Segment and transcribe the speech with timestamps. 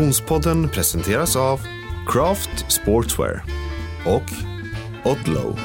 [0.00, 1.60] Konditionspodden presenteras av
[2.08, 3.44] Craft Sportswear
[4.06, 4.22] och
[5.04, 5.58] Odlow.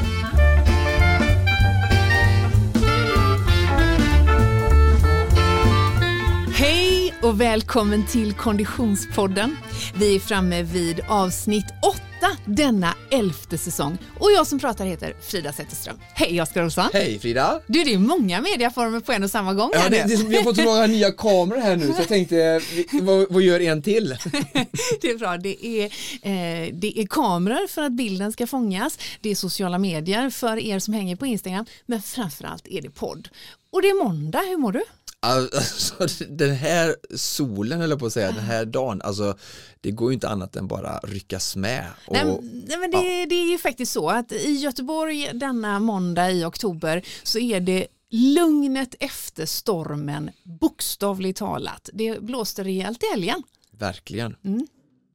[6.54, 9.58] Hej och välkommen till Konditionspodden.
[9.96, 15.16] Vi är framme vid avsnitt 8 åtta denna elfte säsong och jag som pratar heter
[15.22, 15.98] Frida Zetterström.
[16.14, 16.90] Hej Oskar Olsson!
[16.94, 17.62] Hej Frida!
[17.68, 20.44] Du, det är många mediaformer på en och samma gång Ja, det, det, vi har
[20.44, 24.18] fått så många nya kameror här nu så jag tänkte, vad, vad gör en till?
[25.02, 25.38] Det är bra.
[25.38, 25.86] Det är,
[26.22, 29.00] eh, det är kameror för att bilden ska fångas.
[29.22, 31.66] Det är sociala medier för er som hänger på Instagram.
[31.86, 33.30] Men framförallt är det podd.
[33.72, 34.40] Och det är måndag.
[34.40, 34.84] Hur mår du?
[35.26, 39.38] Alltså, den här solen eller på att säga, den här dagen, alltså
[39.82, 41.86] det går ju inte annat än bara ryckas med.
[42.08, 42.26] Och, Nej,
[42.68, 47.02] nej, men det, det är ju faktiskt så att i Göteborg denna måndag i oktober
[47.24, 51.90] så är det lugnet efter stormen bokstavligt talat.
[51.94, 53.44] Det blåste rejält i helgen.
[53.72, 54.36] Verkligen.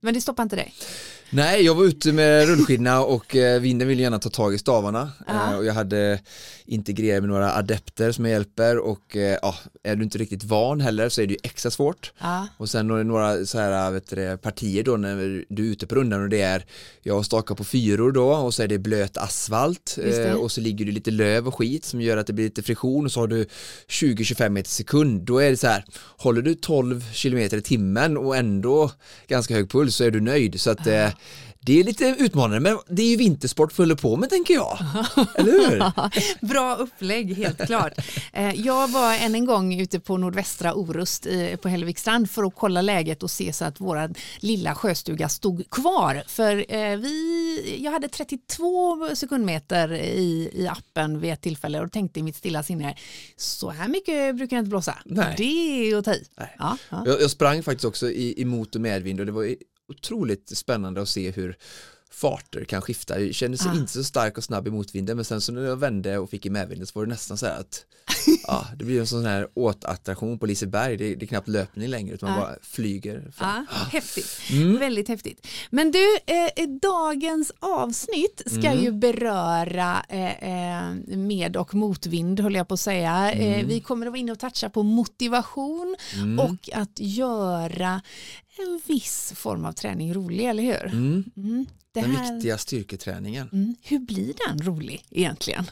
[0.00, 0.74] Men det stoppar inte dig.
[1.32, 5.10] Nej, jag var ute med rullskidorna och eh, vinden ville gärna ta tag i stavarna
[5.28, 6.20] eh, och jag hade
[6.64, 10.80] integrerat med några adepter som jag hjälper och eh, ja, är du inte riktigt van
[10.80, 12.12] heller så är det ju extra svårt.
[12.20, 12.46] Ja.
[12.56, 15.94] Och sen några, några så här, vet du, partier då när du är ute på
[15.94, 16.66] rundan och det är
[17.02, 20.34] jag stakar på fyror då och så är det blöt asfalt det.
[20.34, 23.04] och så ligger det lite löv och skit som gör att det blir lite friktion
[23.04, 23.46] och så har du
[23.88, 25.84] 20-25 meter sekund då är det så här
[26.16, 28.90] håller du 12 kilometer i timmen och ändå
[29.26, 31.08] ganska hög puls så är du nöjd så att eh,
[31.62, 34.78] det är lite utmanande men det är ju vintersport för på med tänker jag.
[35.34, 36.46] Eller hur?
[36.46, 37.92] Bra upplägg, helt klart.
[38.32, 41.26] Eh, Jag var än en gång ute på nordvästra Orust
[41.62, 46.22] på Hällviksstrand för att kolla läget och se så att vår lilla sjöstuga stod kvar.
[46.26, 52.20] För eh, vi, jag hade 32 sekundmeter i, i appen vid ett tillfälle och tänkte
[52.20, 52.94] i mitt stilla sinne,
[53.36, 54.98] så här mycket brukar det inte blåsa.
[55.04, 55.34] Nej.
[55.36, 55.44] Det
[55.92, 56.24] är att ta i.
[56.36, 57.02] Ja, ja.
[57.06, 59.54] Jag, jag sprang faktiskt också i, i mot och medvind och det var
[59.90, 61.56] otroligt spännande att se hur
[62.20, 63.20] farter kan skifta.
[63.20, 63.74] Jag kände sig Ah.
[63.76, 66.46] inte så stark och snabb i motvinden men sen så när jag vände och fick
[66.46, 67.84] i medvinden så var det nästan så här att
[68.46, 70.96] ja, det blir en sån här åtattraktion på Liseberg.
[70.96, 72.42] Det, det är knappt löpning längre utan man Ah.
[72.42, 73.30] bara flyger.
[73.34, 73.66] fram.
[73.70, 74.26] Ja, häftigt.
[74.50, 74.78] Mm.
[74.78, 75.46] Väldigt häftigt.
[75.70, 78.84] Men du, eh, dagens avsnitt ska Mm.
[78.84, 80.44] ju beröra eh,
[80.78, 83.32] eh, med och motvind, höll jag på att säga.
[83.32, 83.60] Mm.
[83.60, 85.96] Eh, vi kommer att vara inne och toucha på motivation
[86.38, 88.02] och att göra
[88.58, 90.86] en viss form av träning rolig, eller hur?
[90.86, 91.24] Mm.
[91.36, 91.66] Mm.
[91.94, 93.48] Den här, viktiga styrketräningen.
[93.52, 95.64] mm, hur blir den rolig egentligen?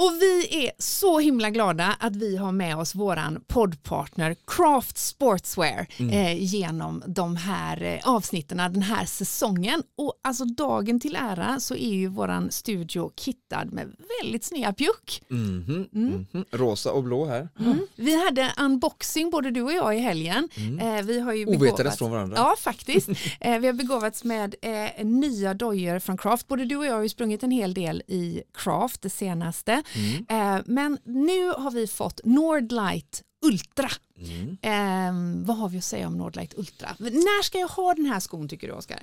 [0.00, 5.86] Och vi är så himla glada att vi har med oss våran poddpartner Craft Sportswear
[5.98, 9.82] eh, genom de här eh, avsnitten den här säsongen.
[9.96, 15.22] Och alltså dagen till ära så är ju våran studio kittad med väldigt snygga pjuck.
[15.28, 16.44] Mhm, mhm.
[16.50, 17.48] Rosa och blå här.
[17.58, 17.78] Mm.
[17.96, 20.48] Vi hade unboxing både du och jag i helgen.
[20.80, 22.36] Eh, vi har ju begåvats- från varandra.
[22.36, 23.08] Ja, faktiskt.
[23.40, 26.48] eh, vi har begåvats med eh, nya dojor från Craft.
[26.48, 29.82] Både du och jag har ju sprungit en hel del i Craft det senaste.
[29.94, 30.26] Mm.
[30.28, 33.90] Eh, men nu har vi fått Nordlight Ultra.
[34.18, 34.58] Mm.
[34.62, 36.96] Eh, vad har vi att säga om Nordlight Ultra?
[36.98, 39.02] Men När ska jag ha den här skon tycker du Oskar?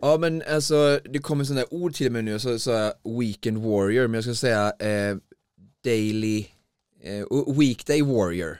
[0.00, 4.06] Ja men alltså det kommer sådana ord till mig nu, så sa jag weekend warrior,
[4.06, 5.16] men jag ska säga eh,
[5.84, 6.46] daily
[7.04, 8.56] eh, weekday warrior.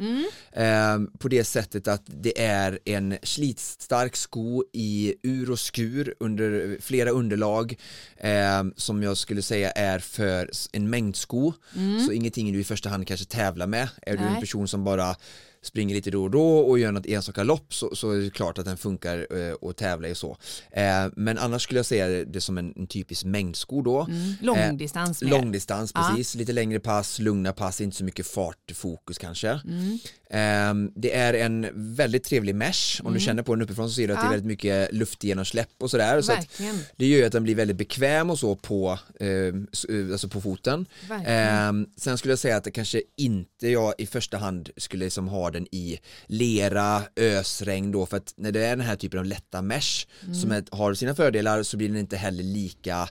[0.53, 6.79] Eh, på det sättet att det är en slitstark sko i ur och skur under
[6.81, 7.79] flera underlag
[8.17, 11.53] eh, som jag skulle säga är för en mängdsko
[12.07, 13.89] så ingenting du i första hand kanske tävlar med.
[14.03, 14.35] Är du Nej.
[14.35, 15.17] en person som bara
[15.65, 18.59] springer lite då och då och gör något enstaka lopp så, så är det klart
[18.59, 20.37] att den funkar eh, att tävla i så.
[20.71, 20.85] Eh,
[21.17, 24.01] men annars skulle jag säga det som en, en typisk mängdsko då.
[24.11, 24.33] Mm.
[24.41, 26.09] Långdistans Eh, långdistans, Ja.
[26.11, 26.35] precis.
[26.35, 29.61] Lite längre pass, lugna pass, inte så mycket fartfokus kanske.
[29.65, 29.99] Mm.
[30.31, 33.01] Eh, det är en väldigt trevlig mesh.
[33.05, 34.33] Om du känner på den uppifrån så ser du att det Mm.
[34.33, 34.35] Ja.
[34.35, 36.21] är väldigt mycket luftgenomsläpp och sådär.
[36.21, 36.33] Så
[36.97, 39.29] det gör ju att den blir väldigt bekväm och så på, eh,
[39.73, 40.87] s- eh, alltså på foten.
[41.27, 45.29] Eh, sen skulle jag säga att det kanske inte jag i första hand skulle liksom
[45.29, 49.25] ha den i lera, ösregn då för att när det är den här typen av
[49.25, 50.35] lätta mesh Mm.
[50.35, 53.09] som är, har sina fördelar så blir den inte heller lika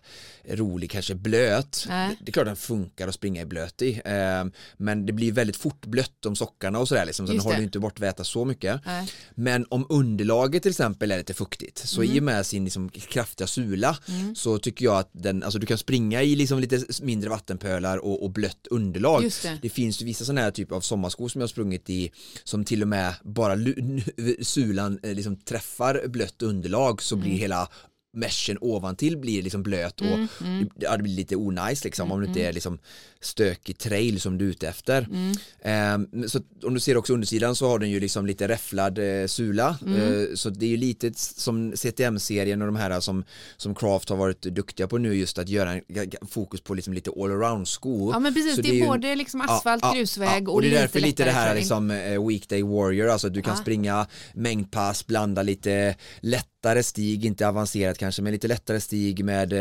[0.49, 1.85] rolig, kanske blöt.
[1.89, 2.09] Nej.
[2.09, 4.45] Det, det är klart den funkar att springa i blöt i eh,
[4.77, 7.57] men det blir väldigt fort blött om sockarna och sådär liksom, så den Just håller
[7.57, 7.63] det.
[7.63, 8.81] inte bort väta så mycket.
[8.85, 9.07] Nej.
[9.35, 12.15] Men om underlaget till exempel är lite fuktigt så Mm.
[12.15, 13.97] i och med sin liksom kraftiga sula
[14.35, 18.23] så tycker jag att den, alltså du kan springa i liksom lite mindre vattenpölar och,
[18.23, 19.23] och blött underlag.
[19.23, 19.69] Just det.
[19.69, 22.11] finns ju vissa sådana här typer av sommarskor som jag har sprungit i
[22.43, 23.55] som till och med bara
[24.41, 27.27] sulan eh, liksom träffar blött underlag så Mm.
[27.27, 27.69] blir hela
[28.15, 30.69] meshen ovantill blir liksom blöt och Mm, mm.
[30.75, 32.79] ja, det blir lite onajs liksom om det inte Mm, är liksom
[33.25, 35.01] stökig trail som du är ute efter.
[35.11, 35.33] Mm.
[35.61, 39.27] Ehm, så om du ser också undersidan så har den ju liksom lite räfflad eh,
[39.27, 39.95] sula Mm.
[40.21, 43.23] Eh, så det är ju lite som CTM-serien och de här som,
[43.57, 45.81] som Craft har varit duktiga på nu just att göra en,
[46.29, 48.13] fokus på liksom lite allround skor.
[48.13, 50.67] Ja men precis, Så det är, ju- både liksom asfalt, ja, grusväg ja, och, det
[50.67, 53.61] är därför lite det här liksom eh, weekday warrior, alltså att du kan Ja.
[53.61, 59.53] springa mängdpass, blanda lite lättare stig, inte avancerat kanske, men lite lättare stig med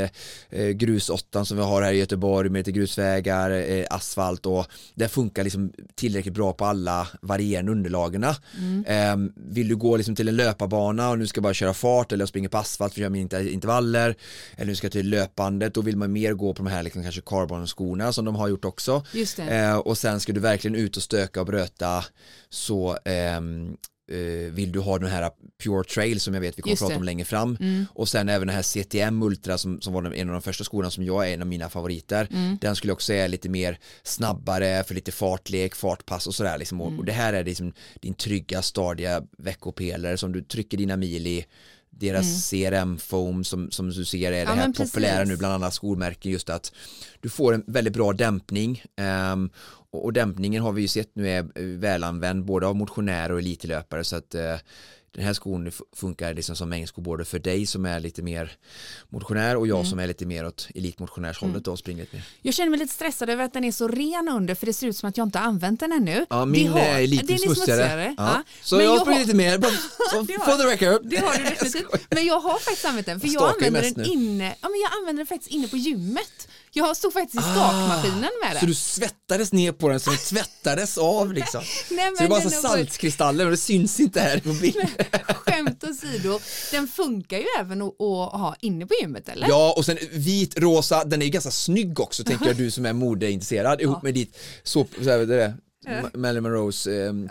[0.51, 5.09] eh, grusåttan som vi har här i Göteborg med lite grusvägar, eh, asfalt och det
[5.09, 8.27] funkar liksom tillräckligt bra på alla varierande underlagen.
[8.59, 8.85] Mm.
[8.85, 12.27] Eh, vill du gå liksom till en löparbana och nu ska bara köra fart eller
[12.27, 14.17] springa på asfalt för att köra med inter- intervaller
[14.57, 17.21] eller du ska till löpbandet, då vill man mer gå på de här liksom kanske
[17.21, 19.05] carbon-skorna som de har gjort också.
[19.53, 22.05] Eh, och sen ska du verkligen ut och stöka och bröta
[22.51, 23.75] så ehm, eh,
[24.51, 25.31] vill du ha den här
[25.63, 26.97] Pure Trail som jag vet vi kommer prata det.
[26.97, 27.85] om längre fram Mm.
[27.95, 30.91] och sen även den här CTM Ultra som, som var en av de första skorna
[30.91, 32.59] som jag är en av mina favoriter Mm.
[32.61, 36.81] den skulle också säga lite mer snabbare för lite fartlek, fartpass och sådär liksom.
[36.81, 36.99] Mm.
[36.99, 41.47] och, det här är liksom din trygga stadiga veckopelare som du trycker dina mil i
[41.91, 44.49] deras CRM foam som, som du ser är det Mm.
[44.49, 45.29] Ja, här men populära precis.
[45.29, 46.73] nu bland annat skolmärken just att
[47.21, 49.51] du får en väldigt bra dämpning ehm,
[49.93, 54.05] och, dämpningen har vi ju sett nu är eh, välanvänd både av motionärer och elitlöpare
[54.05, 54.57] så att eh,
[55.15, 58.53] den här skon funkar liksom som mängdsko både för dig som är lite mer
[59.09, 59.91] motionär och jag Mm.
[59.91, 62.25] som är lite mer åt elitmotionärshållet då och springer lite mer.
[62.43, 64.87] Jag känner mig lite stressad över att den är så ren under för det ser
[64.87, 66.27] ut som att jag inte har använt den ännu.
[66.31, 68.15] Ja, min har- är lite den är smutsigare.
[68.19, 68.25] Ja.
[68.37, 68.43] Ja.
[68.63, 69.59] Så Men jag jag springer har- lite mer,
[70.47, 71.11] for the record.
[71.11, 72.07] Det har du definitivt.
[72.11, 74.05] Men jag har faktiskt använt den för Jag jag använder den nu.
[74.05, 76.49] inne, ja, men jag använder den faktiskt inne på gymmet.
[76.75, 78.67] Jag stod faktiskt i stakmaskinen med Ah, Så den.
[78.69, 81.63] du svettades ner på den så den tvättades av liksom.
[81.91, 84.87] Nej, Så det är bara så saltkristaller och det syns inte här på bild.
[85.37, 86.41] Skämt åsido,
[86.71, 89.49] den funkar ju även att, att ha inne på gymmet eller?
[89.49, 92.87] Ja och sen vit, rosa, den är ju ganska snygg också tänker jag du som
[92.87, 95.55] är modeintresserad ihop med ditt så, så här, det är
[95.85, 97.29] det, Marilyn Monroes eh, det.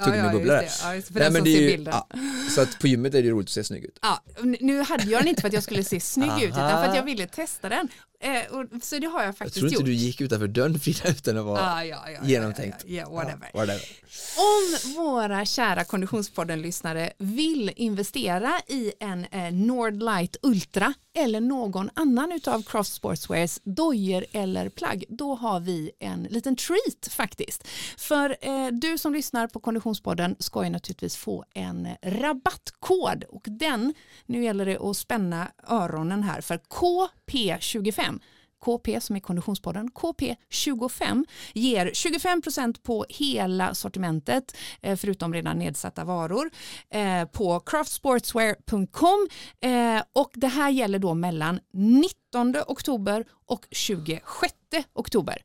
[0.84, 1.94] Ja, för den som det är ju- bilden.
[1.94, 2.08] ja,
[2.56, 4.00] så att på gymmet är det roligt att se snygg ut.
[4.02, 4.24] Ja,
[4.60, 6.96] nu hade jag den inte för att jag skulle se snygg ut utan för att
[6.96, 7.88] jag ville testa den.
[8.24, 9.86] Eh, och, så det har jag Jag faktiskt tror inte gjort.
[9.86, 12.84] du gick utanför dörren Frida utan att vara Ah, ja, ja, genomtänkt.
[12.88, 13.52] Ja, whatever.
[13.54, 13.82] Whatever.
[14.38, 22.64] Om våra kära Konditionspodden-lyssnare vill investera i en eh, Nordlight Ultra eller någon annan utav
[22.64, 27.68] Craft Sportswears dojor eller plagg, då har vi en liten treat faktiskt.
[27.98, 33.94] För eh, du som lyssnar på Konditionspodden ska ju naturligtvis få en rabattkod och den,
[34.26, 36.60] nu gäller det att spänna öronen här för
[37.32, 38.20] KP25
[38.66, 46.52] KP som är Konditionspodden, KP25 ger 25% på hela sortimentet eh, förutom redan nedsatta varor
[46.90, 49.28] eh, på craftsportswear.com
[49.62, 54.54] eh, och det här gäller då mellan 19 oktober och 26
[54.94, 55.38] oktober.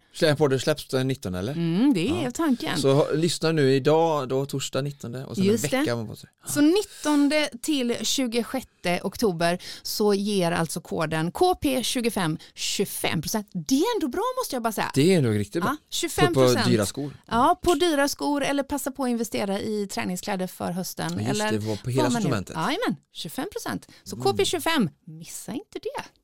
[0.51, 1.53] Det släpps den 19 eller?
[1.53, 2.79] Mm, det är tanken.
[2.79, 5.77] Så lyssna nu idag, då torsdag 19 och sen Just en det.
[5.77, 6.31] vecka sig.
[6.47, 7.33] Så 19
[7.63, 8.67] till 26
[9.03, 13.45] oktober så ger alltså koden KP25 25%.
[13.53, 14.91] Det är ändå bra måste jag bara säga.
[14.95, 15.77] Det är nog riktigt bra.
[15.81, 17.17] Ja, 25 På, på dyra skor.
[17.27, 21.13] Ja, på dyra skor eller passa på att investera i träningskläder för hösten.
[21.15, 22.57] Ja, just eller det, på hela sortimentet.
[22.57, 22.69] Mm.
[22.69, 23.89] Jajamän, 25 procent.
[24.05, 26.16] Så KP25, missa inte det.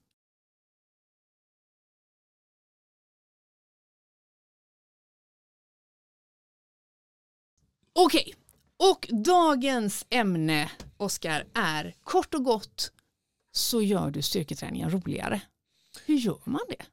[7.95, 8.35] Okej,
[8.79, 12.93] och dagens ämne, Oskar, är kort och gott
[13.53, 15.41] så gör du styrketräningen roligare.
[16.07, 16.85] Hur gör man det?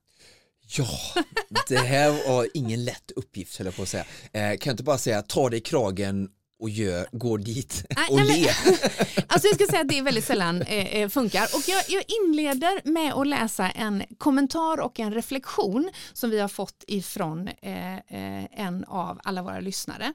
[0.78, 1.24] Ja,
[1.68, 4.06] det här var ingen lätt uppgift höll jag på att säga.
[4.32, 6.30] Eh, kan jag inte bara säga ta dig i kragen
[6.60, 8.78] och gör, gå dit Nej, och nej, men- le.
[9.28, 11.44] Alltså jag ska säga att det väldigt sällan eh, eh, funkar.
[11.56, 16.48] Och jag, jag inleder med att läsa en kommentar och en reflektion som vi har
[16.48, 20.14] fått ifrån eh, eh, en av alla våra lyssnare.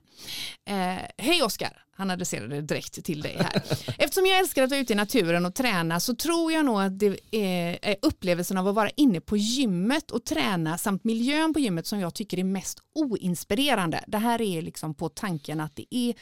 [0.67, 3.63] Eh, Hej Oskar, han adresserade direkt till dig här.
[3.99, 6.99] Eftersom jag älskar att vara ute i naturen och träna så tror jag nog att
[6.99, 11.87] det är upplevelsen av att vara inne på gymmet och träna samt miljön på gymmet
[11.87, 14.05] som jag tycker är mest oinspirerande.
[14.07, 16.15] Det här är liksom på tanken att det är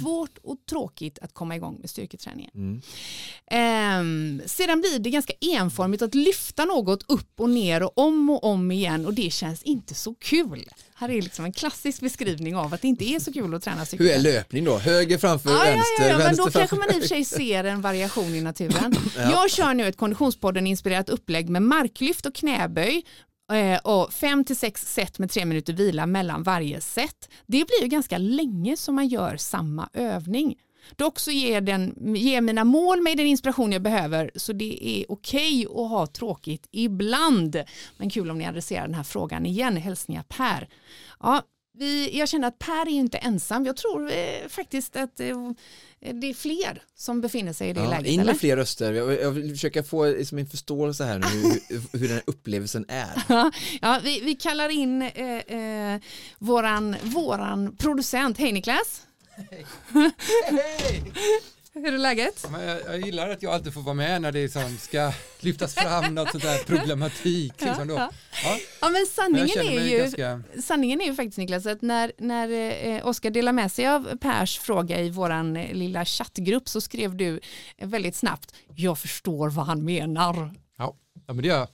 [0.00, 2.82] svårt och tråkigt att komma igång med styrketräningen.
[3.50, 8.44] Ehm, sedan blir det ganska enformigt att lyfta något upp och ner och om och
[8.44, 10.64] om igen och det känns inte så kul.
[11.00, 13.84] Här är liksom en klassisk beskrivning av att det inte är så kul att träna
[13.92, 14.78] Hur är löpning då?
[14.78, 17.08] Höger framför, Ja, ja, vänster, ja, ja, men vänster då kanske man i och för
[17.08, 18.94] sig ser en variation i naturen.
[19.16, 23.04] Jag kör nu ett Konditionspodden inspirerat upplägg med marklyft och knäböj
[23.52, 27.28] Eh, och fem till sex set med tre minuter vila mellan varje set.
[27.46, 30.54] Det blir ju ganska länge som man gör samma övning.
[30.96, 35.12] Dock så ger, den, ger mina mål mig den inspiration jag behöver så det är
[35.12, 37.62] okej okay att ha tråkigt ibland.
[37.96, 39.76] Men kul om ni adresserar den här frågan igen.
[39.76, 40.68] Hälsningar Per.
[41.20, 41.42] Ja,
[41.80, 43.66] vi, jag känner att Per är inte ensam.
[43.66, 45.36] Jag tror eh, faktiskt att eh,
[46.00, 48.06] det är fler som befinner sig i det ja, läget.
[48.06, 48.92] In med fler röster.
[48.92, 52.84] Jag, jag vill försöka få liksom, en förståelse här nu hur, hur den här upplevelsen
[52.88, 53.22] är.
[53.80, 56.00] ja, vi, vi kallar in eh, eh,
[56.38, 58.38] våran, våran producent.
[58.38, 59.06] Hej Niklas!
[59.50, 59.66] Hej!
[61.74, 62.46] Hur är läget?
[62.52, 65.74] Ja, jag, jag, gillar att jag alltid får vara med när det liksom ska lyftas
[65.74, 67.52] fram något sånt där problematik.
[67.58, 67.94] Ja, liksom då.
[67.94, 68.10] Ja.
[68.80, 68.88] ja.
[68.88, 70.42] men sanningen men är ju ganska...
[70.62, 72.50] sanningen är ju faktiskt Niklas att när, när
[72.86, 77.16] eh, Oskar delar med sig av Pers fråga i våran eh, lilla chattgrupp så skrev
[77.16, 77.40] du
[77.78, 80.54] väldigt snabbt jag förstår vad han menar.
[80.78, 81.68] Ja, ja men det gör jag.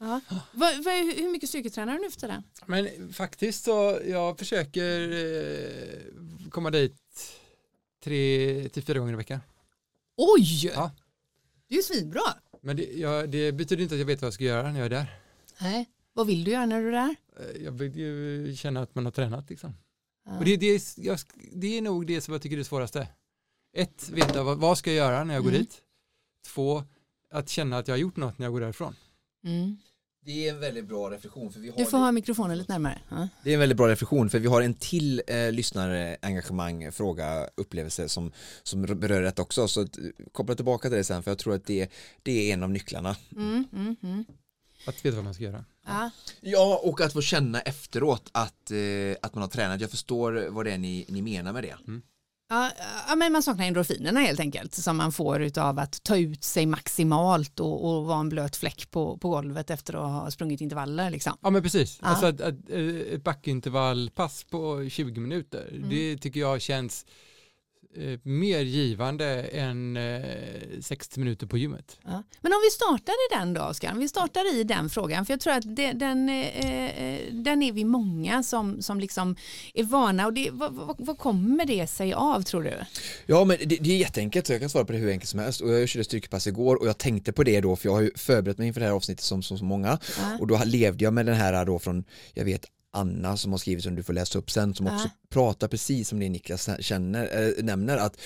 [0.00, 0.20] Ja.
[0.52, 2.42] Va, va, hur mycket styrketränar du nu för tiden?
[2.66, 6.96] Men faktiskt så jag försöker eh, komma dit
[8.00, 9.40] tre till fyra gånger i veckan.
[10.16, 10.66] Oj!
[10.66, 10.90] Ja.
[11.68, 12.22] Det är ju svinbra.
[12.60, 14.86] Men det, ja, det, betyder inte att jag vet vad jag ska göra när jag
[14.86, 15.20] är där.
[15.60, 15.88] Nej.
[16.12, 17.16] Vad vill du göra när du är där?
[17.38, 19.74] Eh, jag vill ju känna att man har tränat liksom.
[20.24, 20.38] Ja.
[20.38, 21.18] Och det, det, jag,
[21.52, 23.08] det är nog det som jag tycker är det svåraste.
[23.76, 25.60] Ett, veta vad, vad ska jag göra när jag går mm.
[25.60, 25.82] dit.
[26.46, 26.84] Två,
[27.30, 28.94] att känna att jag har gjort något när jag går därifrån.
[29.44, 29.76] Mm.
[30.24, 31.52] Det är en väldigt bra reflektion.
[31.52, 33.00] För vi har du får ha mikrofonen lite närmare.
[33.08, 33.28] Ja.
[33.44, 38.08] Det är en väldigt bra reflektion för vi har en till eh, lyssnarengagemang, fråga, upplevelse
[38.08, 39.68] som, som berör detta också.
[39.68, 39.98] Så att,
[40.32, 41.90] koppla tillbaka till det sen för jag tror att det,
[42.22, 43.16] det är en av nycklarna.
[43.36, 44.24] Mm, mm, mm.
[44.86, 45.64] Att veta vad man ska göra.
[45.86, 46.10] Ja,
[46.40, 49.80] ja och att få känna efteråt att, eh, att man har tränat.
[49.80, 51.76] Jag förstår vad det är ni, ni menar med det.
[51.86, 52.02] Mm.
[52.50, 52.70] Ja,
[53.08, 56.66] ja, men man saknar endorfinerna helt enkelt som man får av att ta ut sig
[56.66, 61.10] maximalt och, och vara en blöt fläck på, på golvet efter att ha sprungit intervaller.
[61.10, 61.36] Liksom.
[61.40, 62.08] Ja men precis, ja.
[62.08, 62.70] alltså ett, ett,
[63.12, 65.88] ett backintervallpass på 20 minuter, mm.
[65.88, 67.29] det tycker jag känns Eh,
[68.22, 71.98] mer givande än eh, 60 minuter på gymmet.
[72.04, 72.22] Ja.
[72.40, 75.40] Men om vi startar i den då, Oskar, vi startar i den frågan, för jag
[75.40, 79.36] tror att det, den, eh, eh, den är vi många som, som liksom
[79.74, 82.74] är vana och det, vad, vad, vad, kommer det sig av tror du?
[83.26, 85.40] Ja, men det, det, är jätteenkelt, så jag kan svara på det hur enkelt som
[85.40, 88.02] helst och jag körde styrkepass igår och jag tänkte på det då, för jag har
[88.02, 90.38] ju förberett mig inför det här avsnittet som så många ja.
[90.40, 92.04] och då levde jag med den här då från,
[92.34, 95.12] jag vet Anna som har skrivit som du får läsa upp sen som också äh.
[95.30, 98.20] pratar precis som det Niklas känner, äh, nämner att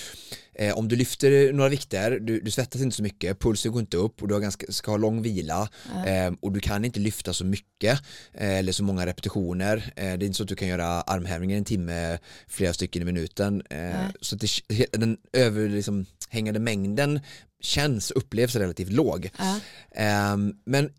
[0.54, 3.96] eh, om du lyfter några vikter, du, du, svettas inte så mycket, pulsen går inte
[3.96, 6.26] upp och du har ganska, ska ha lång vila äh.
[6.26, 8.00] eh, och du kan inte lyfta så mycket
[8.32, 9.92] eh, eller så många repetitioner.
[9.96, 12.18] Eh, det är inte så att du kan göra armhävningar en timme,
[12.48, 13.62] flera stycken i minuten.
[13.70, 14.48] Eh, så det,
[14.92, 17.20] den överhängande liksom, mängden
[17.60, 19.30] känns, upplevs relativt låg.
[19.94, 20.90] Ehm, men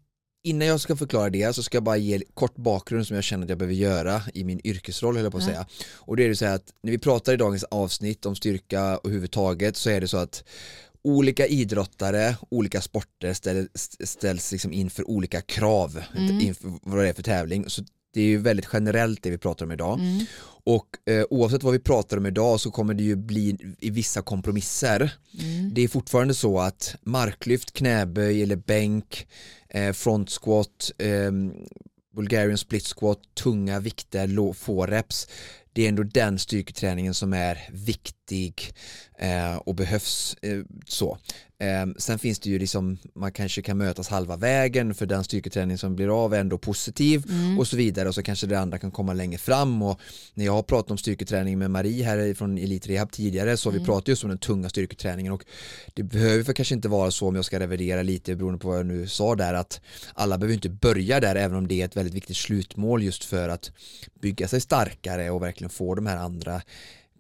[0.46, 3.44] innan jag ska förklara det så ska jag bara ge kort bakgrund som jag känner
[3.44, 5.56] att jag behöver göra i min yrkesroll höll jag på att säga.
[5.56, 5.68] Mm.
[5.96, 8.98] Och det är det så här att när vi pratar i dagens avsnitt om styrka
[8.98, 10.44] och huvudtaget så är det så att
[11.04, 16.42] olika idrottare, olika sporter ställs, ställs liksom inför olika krav mm.
[16.42, 17.70] inför vad det är för tävling.
[17.70, 17.84] Så
[18.16, 20.00] det är ju väldigt generellt det vi pratar om idag.
[20.00, 20.26] Mm.
[20.64, 24.22] Och eh, oavsett vad vi pratar om idag så kommer det ju bli i vissa
[24.22, 25.12] kompromisser.
[25.40, 25.74] Mm.
[25.74, 29.28] Det är fortfarande så att marklyft, knäböj eller bänk,
[29.70, 31.32] eh, front squat, eh,
[32.16, 35.28] Bulgarian split squat, tunga vikter, få reps
[35.76, 37.70] det är ändå den styrketräningen som är
[38.32, 38.74] viktig
[39.18, 41.18] eh, och behövs eh, så.
[41.60, 45.78] Eh, sen finns det ju liksom, man kanske kan mötas halva vägen för den styrketräning
[45.78, 47.60] som blir av är ändå positiv mm.
[47.60, 50.00] och så vidare och så kanske det andra kan komma längre fram och
[50.34, 53.80] när jag har pratat om styrketräning med Marie här från Elite Rehab tidigare så mm.
[53.80, 55.46] vi pratat just om den tunga styrketräningen och
[55.94, 58.80] det behöver för kanske inte vara så om jag ska revidera lite beroende på vad
[58.80, 59.82] jag nu sa där att
[60.14, 63.50] alla behöver inte börja där även om det är ett väldigt viktigt slutmål just för
[63.50, 63.72] att
[64.22, 66.62] bygga sig starkare och verkligen få de här andra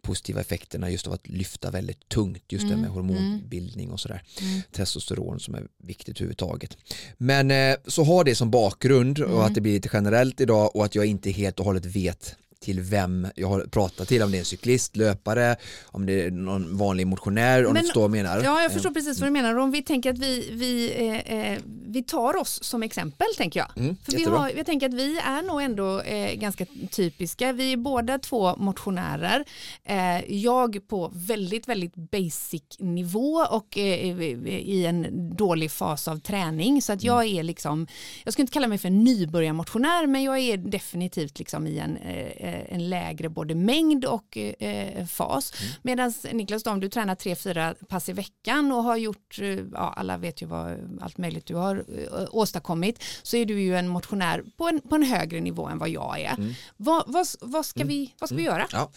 [0.05, 2.75] positiva effekterna just av att lyfta väldigt tungt, just mm.
[2.75, 4.23] det med hormonbildning och sådär.
[4.41, 4.61] Mm.
[4.71, 6.77] Testosteron som är viktigt överhuvudtaget.
[7.17, 9.41] Men eh, så har det som bakgrund och mm.
[9.41, 12.35] att det blir lite generellt idag och att jag inte helt och hållet vet
[12.65, 15.55] till vem jag har pratat till, om det är en cyklist, löpare,
[15.85, 18.43] om det är någon vanlig motionär, om Men, du förstår vad jag menar.
[18.43, 19.55] Ja, jag förstår precis vad du menar.
[19.57, 23.77] Om vi tänker att vi, vi, eh, eh, vi tar oss som exempel, tänker jag.
[23.77, 27.53] Mm, För vi har, jag tänker att vi är nog ändå eh, ganska typiska.
[27.53, 29.45] Vi är båda två motionärer.
[29.83, 36.81] Eh, jag på väldigt, väldigt basic nivå och eh, i en dålig fas av träning.
[36.81, 37.37] Så att jag mm.
[37.37, 37.87] är liksom,
[38.23, 41.97] jag skulle inte kalla mig för en nybörjarmotionär, men jag är definitivt liksom i en
[41.97, 45.53] eh, en lägre både mängd och eh, fas.
[45.61, 45.73] Mm.
[45.81, 49.93] Medan Niklas, om du tränar tre, fyra pass i veckan och har gjort, eh, ja,
[49.97, 53.87] alla vet ju vad allt möjligt du har eh, åstadkommit så är du ju en
[53.87, 56.33] motionär på en, på en högre nivå än vad jag är.
[56.33, 56.53] Mm.
[56.77, 58.67] Vad, vad, vad, ska, vi, vad ska vi göra?
[58.71, 58.91] Ja,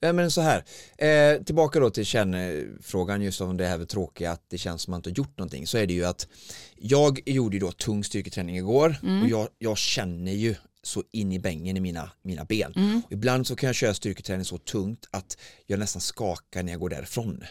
[0.00, 0.64] eh, men så här,
[0.98, 4.90] eh, tillbaka då till kärnfrågan just om det här med tråkiga att det känns som
[4.90, 6.28] att man inte har gjort någonting så är det ju att
[6.76, 11.38] jag gjorde ju då tung styrketräning igår och jag, jag känner ju så in i
[11.38, 13.02] bängen i mina, mina ben.
[13.06, 15.36] Och ibland så kan jag köra styrketräning så tungt att
[15.66, 17.44] jag nästan skakar när jag går därifrån.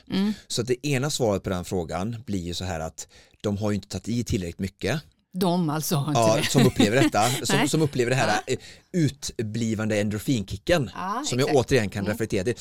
[0.48, 3.08] Så att det ena svaret på den frågan blir ju så här att
[3.42, 5.02] de har ju inte tagit i tillräckligt mycket
[5.34, 6.44] De alltså har inte ja, det.
[6.50, 8.58] som upplever detta, som, som upplever det här eh,
[8.94, 11.66] utblivande endorfinkicken Ja, som jag exakt.
[11.72, 12.56] återigen kan referera till.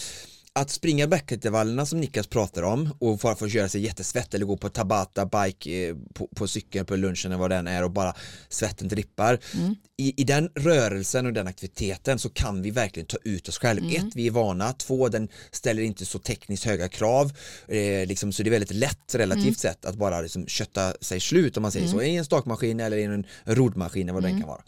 [0.52, 4.56] Att springa backintervallerna som Niklas pratar om och bara få göra sig jättesvett eller gå
[4.56, 8.14] på Tabata bike eh, på, på cykeln på lunchen eller vad den är och bara
[8.48, 9.38] svetten drippar.
[9.54, 9.74] Mm.
[9.96, 13.86] I, I den rörelsen och den aktiviteten så kan vi verkligen ta ut oss själva.
[13.86, 14.06] Mm.
[14.08, 14.72] Ett, vi är vana.
[14.72, 17.32] Två, den ställer inte så tekniskt höga krav.
[17.68, 19.54] Eh, liksom, så det är väldigt lätt relativt Mm.
[19.54, 22.96] sett att bara liksom, kötta sig slut om man säger så i en stakmaskin eller
[22.96, 24.32] i en roddmaskin eller vad Mm.
[24.32, 24.62] den kan vara.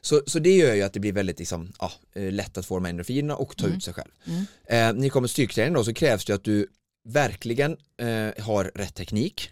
[0.00, 2.74] Så, så det gör ju att det blir väldigt liksom, ja, eh, lätt att få
[2.74, 4.10] de här endorfinerna och ta ut sig själv.
[4.26, 6.66] Eh, när det kommer till styrketräning då så krävs det att du
[7.08, 9.50] verkligen eh, har rätt teknik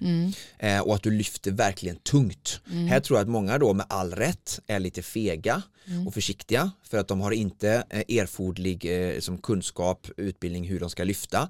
[0.59, 2.61] eh, och att du lyfter verkligen tungt.
[2.89, 5.63] Här tror jag att många då med all rätt är lite fega
[6.07, 8.85] och försiktiga för att de har inte eh, erforderlig
[9.15, 11.49] eh, som kunskap, utbildning hur de ska lyfta.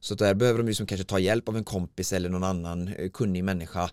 [0.00, 3.10] Så där behöver de liksom kanske ta hjälp av en kompis eller någon annan eh,
[3.10, 3.90] kunnig människa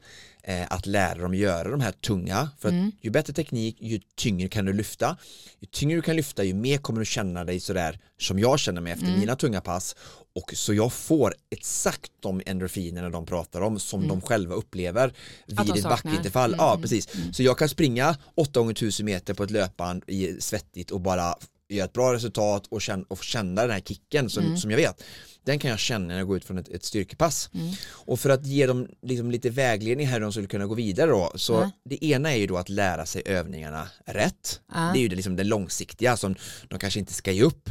[0.68, 2.50] att lära dem göra de här tunga.
[2.60, 5.18] För att ju bättre teknik, ju tyngre kan du lyfta.
[5.60, 8.82] Ju tyngre du kan lyfta, ju mer kommer du känna dig sådär som jag känner
[8.82, 9.96] mig efter mina tunga pass.
[10.36, 15.14] Och så jag får exakt de endorfinerna de pratar om som de själva upplever
[15.48, 15.90] vid ett saknar.
[15.90, 16.56] backinterfall.
[16.58, 17.10] Ja, precis.
[17.34, 21.36] Så jag kan springa 8 gånger 1000 meter på ett löpband i svettigt och bara
[21.70, 25.04] göra ett bra resultat och känna, och känna den här kicken som, som jag vet.
[25.46, 27.50] Den kan jag känna när jag går ut från ett, ett styrkepass.
[27.88, 31.12] Och för att ge dem liksom lite vägledning här hur de skulle kunna gå vidare
[31.12, 31.72] då, så Ja.
[31.84, 34.60] det ena är ju då att lära sig övningarna rätt.
[34.74, 34.92] Ja.
[34.94, 36.36] Det är ju det, liksom det långsiktiga som
[36.70, 37.70] de kanske inte ska ge upp.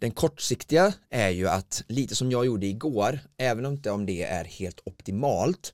[0.00, 4.22] Den kortsiktiga är ju att, lite som jag gjorde igår, även om inte om det
[4.22, 5.72] är helt optimalt,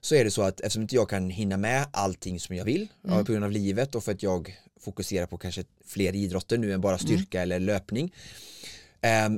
[0.00, 2.88] så är det så att eftersom inte jag kan hinna med allting som jag vill
[3.02, 6.72] ja, på grund av livet och för att jag fokuserar på kanske fler idrotter nu
[6.72, 8.12] än bara styrka eller löpning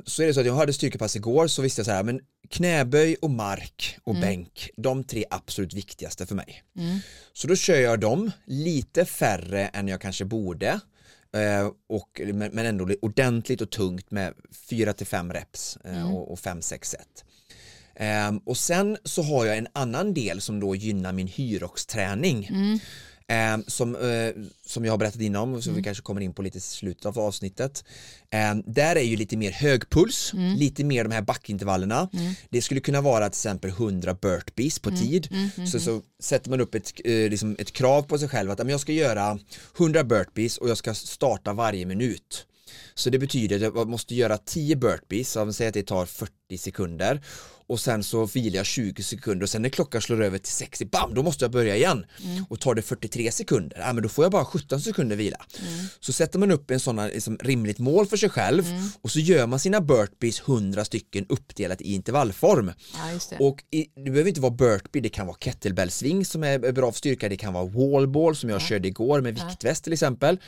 [0.04, 2.20] så är det så att jag hade styrkepass igår så visste jag så här men
[2.50, 6.62] knäböj och mark och bänk de tre absolut viktigaste för mig.
[7.32, 10.80] Så då kör jag dem lite färre än jag kanske borde
[11.34, 14.34] eh, och, men ändå ordentligt och tungt med
[14.70, 17.24] 4-5 reps eh, och 5-6 set.
[17.96, 22.48] Ehm, och sen så har jag en annan del som då gynnar min hyroxträning.
[23.32, 24.32] Ehm, som, eh,
[24.66, 27.06] som jag har berättat innan och som vi kanske kommer in på lite i slutet
[27.06, 27.84] av avsnittet.
[28.30, 32.08] Ehm, där är ju lite mer hög puls, lite mer de här backintervallerna.
[32.50, 35.28] Det skulle kunna vara till exempel 100 burpees på tid.
[35.72, 38.64] Så, så sätter man upp ett, eh, liksom ett krav på sig själv att "Ja,
[38.64, 39.38] men jag ska göra
[39.78, 42.46] 100 burpees och jag ska starta varje minut.
[42.94, 46.58] Så det betyder att jag måste göra 10 burpees, så säger att det tar 40
[46.58, 47.20] sekunder
[47.72, 50.86] och sen så vilar jag 20 sekunder och sen när klockan slår över till 60,
[50.86, 52.06] bam, då måste jag börja igen.
[52.48, 55.36] Och tar det 43 sekunder, ja men då får jag bara 17 sekunder vila.
[56.00, 58.64] Så sätter man upp en sån liksom, rimligt mål för sig själv
[59.02, 62.72] och så gör man sina burpees 100 stycken uppdelat i intervallform.
[63.30, 63.36] Ja.
[63.38, 66.98] Och i, det behöver inte vara burpee, det kan vara kettlebellsving som är bra för
[66.98, 70.38] styrka, det kan vara wallball som jag körde igår med viktväst till exempel.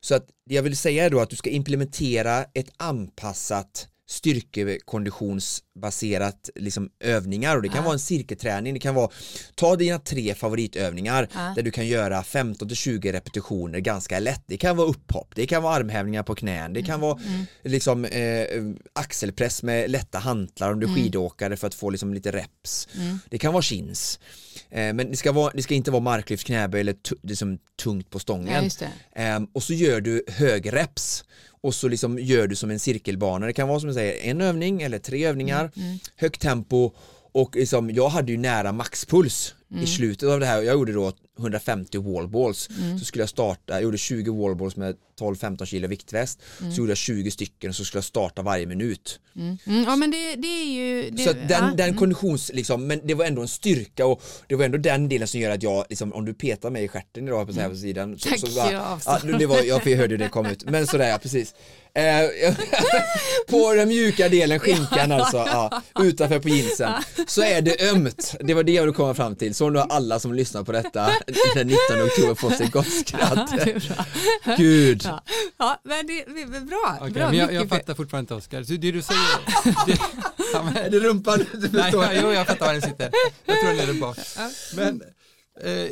[0.00, 6.50] Så att det jag vill säga är då att du ska implementera ett anpassat styrkekonditionsbaserat
[6.54, 9.10] liksom övningar och det kan vara en cirkelträning, det kan vara
[9.54, 11.52] ta dina tre favoritövningar Ja.
[11.56, 14.42] där du kan göra 15-20 repetitioner ganska lätt.
[14.46, 17.20] Det kan vara upphopp, det kan vara armhävningar på knän, det kan vara
[17.64, 18.44] liksom eh,
[18.92, 22.88] axelpress med lätta hantlar om du är skidåkare för att få liksom lite reps.
[23.30, 24.20] Det kan vara chins.
[24.70, 28.18] Eh, men det ska, vara, det ska inte vara marklyft, knäböj eller liksom tungt på
[28.18, 28.70] stången.
[28.80, 28.86] Ja.
[29.16, 31.24] Ehm, och så gör du högreps
[31.62, 33.46] och så liksom gör du som en cirkelbana.
[33.46, 36.92] Det kan vara som jag säger en övning eller tre övningar, Mm, högt tempo
[37.32, 39.84] och liksom, jag hade ju nära maxpuls Mm.
[39.84, 40.62] i slutet av det här.
[40.62, 42.68] Jag gjorde då 150 wallballs.
[42.78, 42.98] Mm.
[42.98, 46.40] Så skulle jag starta, jag gjorde 20 wallballs med 12-15 kilo viktväst.
[46.60, 46.72] Mm.
[46.72, 49.20] Så gjorde jag 20 stycken och så skulle jag starta varje minut.
[49.36, 51.10] Mm, ja men det, det är ju...
[51.10, 51.76] Det, Så den, ja, mm.
[51.76, 55.28] den konditions, liksom, men det var ändå en styrka och det var ändå den delen
[55.28, 57.74] som gör att jag, liksom, om du petar mig i stjärten idag på, så här
[57.74, 58.18] sidan.
[58.18, 60.86] Så, Tack, så bara, jag ja, det var, jag hörde hur det kom ut, men
[60.86, 61.54] sådär ja, precis.
[61.94, 62.54] Eh,
[63.48, 66.92] på den mjuka delen, skinkan alltså, ja, utanför på jeansen,
[67.26, 68.34] så är det ömt.
[68.40, 69.54] Det var det jag ville komma fram till.
[69.54, 71.10] Så nu har alla som lyssnar på detta
[71.54, 73.50] den 19 oktober fått sig gott skratt.
[73.56, 74.04] det är bra.
[74.56, 75.02] Gud.
[75.04, 75.24] Ja,
[75.58, 76.96] ja men det, är bra.
[77.00, 78.62] Okej, bra men jag, jag fattar fortfarande inte Oskar.
[78.62, 79.22] Så det du säger...
[79.86, 79.98] Det,
[80.52, 82.04] ja, men, Är det rumpan du nej, förstår?
[82.04, 83.10] ja, jo, jag fattar var den sitter.
[83.44, 84.18] Jag tror den är där bak.
[84.74, 85.02] Men
[85.60, 85.90] eh,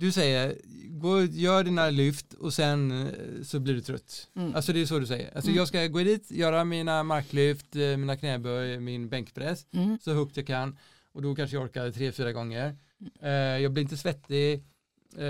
[0.00, 0.54] du säger,
[1.00, 4.28] gå, gör dina lyft och sen eh, så blir du trött.
[4.36, 4.54] Mm.
[4.54, 5.36] Alltså det är så du säger.
[5.36, 9.98] Alltså jag ska gå dit, göra mina marklyft, eh, mina knäböj, min bänkpress Mm.
[10.02, 10.78] så högt jag kan
[11.12, 12.76] och då kanske jag orkar tre, fyra gånger.
[13.22, 14.64] Eh, jag blir inte svettig,
[15.16, 15.24] eh,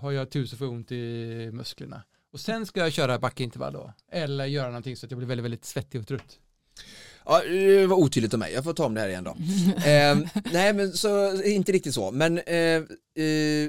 [0.00, 2.02] har jag får jag ont i musklerna.
[2.32, 5.44] Och sen ska jag köra backintervall då, eller göra någonting så att jag blir väldigt,
[5.44, 6.38] väldigt svettig och trött.
[7.26, 9.30] Ja, det var otydligt av mig, jag får ta om det här igen då.
[9.90, 10.18] eh,
[10.52, 12.82] nej men så, inte riktigt så, men eh, eh,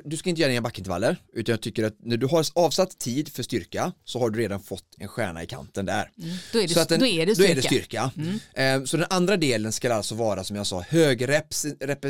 [0.05, 3.33] du ska inte göra inga backintervaller, utan jag tycker att när du har avsatt tid
[3.33, 6.09] för styrka så har du redan fått en stjärna i kanten där.
[6.53, 7.61] Då är det, Så att den, då är det Då är styrka.
[7.61, 8.11] det styrka.
[8.61, 12.05] Eh, så den andra delen ska alltså vara som jag sa högreps, rep,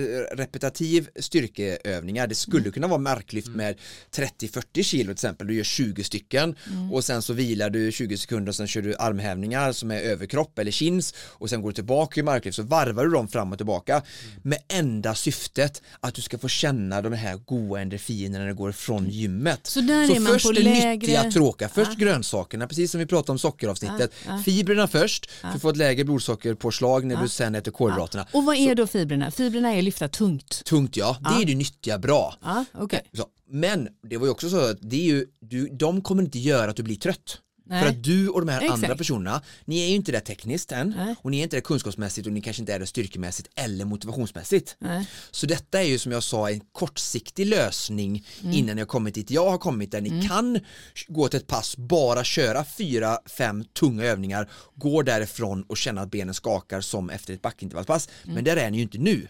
[1.19, 2.27] styrkeövningar.
[2.27, 3.75] Det skulle kunna vara marklyft med
[4.15, 5.47] 30-40 kilo till exempel.
[5.47, 6.55] Du gör 20 stycken
[6.91, 10.59] och sen så vilar du 20 sekunder och sen kör du armhävningar som är överkropp
[10.59, 13.57] eller chins och sen går du tillbaka i marklyft så varvar du dem fram och
[13.57, 14.01] tillbaka
[14.43, 18.71] med enda syftet att du ska få känna de här goda endorfinerna när det går
[18.71, 19.67] från gymmet.
[19.67, 23.05] Så där är man först på det lägre- nyttiga, tråkiga, först grönsakerna, precis som vi
[23.05, 24.11] pratade om sockeravsnittet.
[24.45, 28.27] Fibrerna först, för att få ett lägre blodsockerpåslag när du sen äter kolhydraterna.
[28.31, 29.31] Och vad är då fibrerna?
[29.31, 30.61] Fibrerna är att lyfta tungt.
[30.65, 32.35] Tungt ja, det är det nyttiga, bra.
[32.43, 32.65] Ja.
[33.13, 36.39] Så, men det var ju också så att det är ju, du, de kommer inte
[36.39, 37.37] göra att du blir trött.
[37.67, 37.83] Nej.
[37.83, 38.73] För att du och de här Exakt.
[38.83, 41.15] andra personerna, ni är ju inte där tekniskt än Nej.
[41.21, 44.75] och ni är inte där kunskapsmässigt och ni kanske inte är där styrkemässigt eller motivationsmässigt.
[44.79, 45.07] Nej.
[45.31, 48.53] Så detta är ju som jag sa en kortsiktig lösning Mm.
[48.55, 50.59] innan jag kommit dit jag har kommit där ni kan
[51.07, 56.11] gå till ett pass, bara köra fyra, fem tunga övningar, gå därifrån och känna att
[56.11, 58.09] benen skakar som efter ett backintervallspass.
[58.23, 58.35] Mm.
[58.35, 59.27] Men där är ni ju inte nu.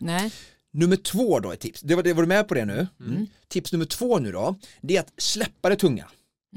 [0.74, 2.88] Nummer två då är tips, det var, det var du med på det nu?
[3.00, 3.28] Mm.
[3.48, 6.06] Tips nummer två nu då, det är att släppa det tunga.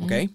[0.01, 0.29] Okej?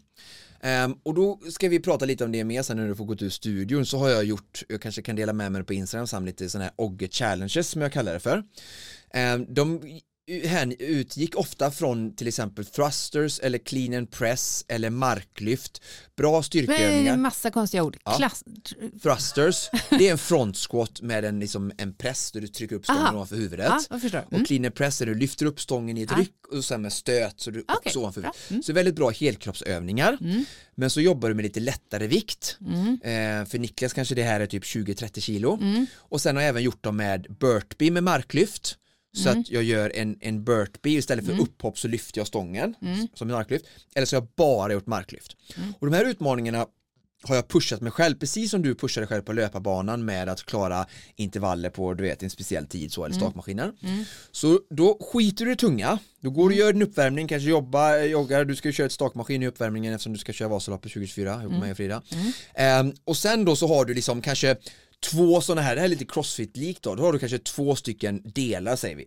[0.63, 3.13] Ehm, och då ska vi prata lite om det mer sen när du får gå
[3.13, 6.07] ut ur studion så har jag gjort, jag kanske kan dela med mig på Instagram
[6.07, 8.43] sen lite sådana här Ogge challenges som jag kallar det för.
[9.13, 9.81] Ehm, de
[10.45, 15.81] här utgick ofta från till exempel thrusters eller clean and press eller marklyft,
[16.17, 17.13] bra Det är styrkeövningar.
[17.13, 17.97] en massa konstiga ord.
[18.05, 18.17] Ja.
[18.17, 18.43] Klass...
[19.03, 22.83] Thrusters, det är en front squat med en, liksom, en press där du trycker upp
[22.85, 23.13] stången Aha.
[23.15, 23.73] ovanför huvudet.
[23.89, 23.99] Ja.
[24.13, 24.41] Mm.
[24.41, 26.17] Och clean and press är du lyfter upp stången i ett Ja.
[26.17, 28.65] ryck och sen med stöt så du Okej, också ovanför huvudet.
[28.65, 30.17] Så väldigt bra helkroppsövningar.
[30.75, 32.57] Men så jobbar du med lite lättare vikt.
[33.03, 35.59] Eh, för Niklas kanske det här är typ 20-30 kilo.
[35.97, 38.77] Och sen har jag även gjort dem med burpee med marklyft.
[39.13, 42.75] Så att jag gör en, en burpee istället för upphopp så lyfter jag stången
[43.13, 43.65] som en marklyft.
[43.95, 45.35] Eller så har jag bara gjort marklyft.
[45.79, 46.65] Och de här utmaningarna
[47.25, 50.85] har jag pushat mig själv, precis som du pushade själv på löparbanan med att klara
[51.15, 53.71] intervaller på du vet, en speciell tid så, eller stakmaskiner.
[54.31, 57.97] Så då skiter du i tunga, då går du och gör din uppvärmning, kanske jobba,
[57.97, 61.33] joggar, du ska ju köra ett stakmaskin i uppvärmningen eftersom du ska köra Vasaloppet 2024,
[61.33, 62.01] ihop med mig och Frida.
[62.55, 64.55] Ehm, och sen då så har du liksom kanske
[65.03, 68.21] två sådana här, det här är lite crossfit-likt då, då har du kanske två stycken
[68.25, 69.05] delar säger vi.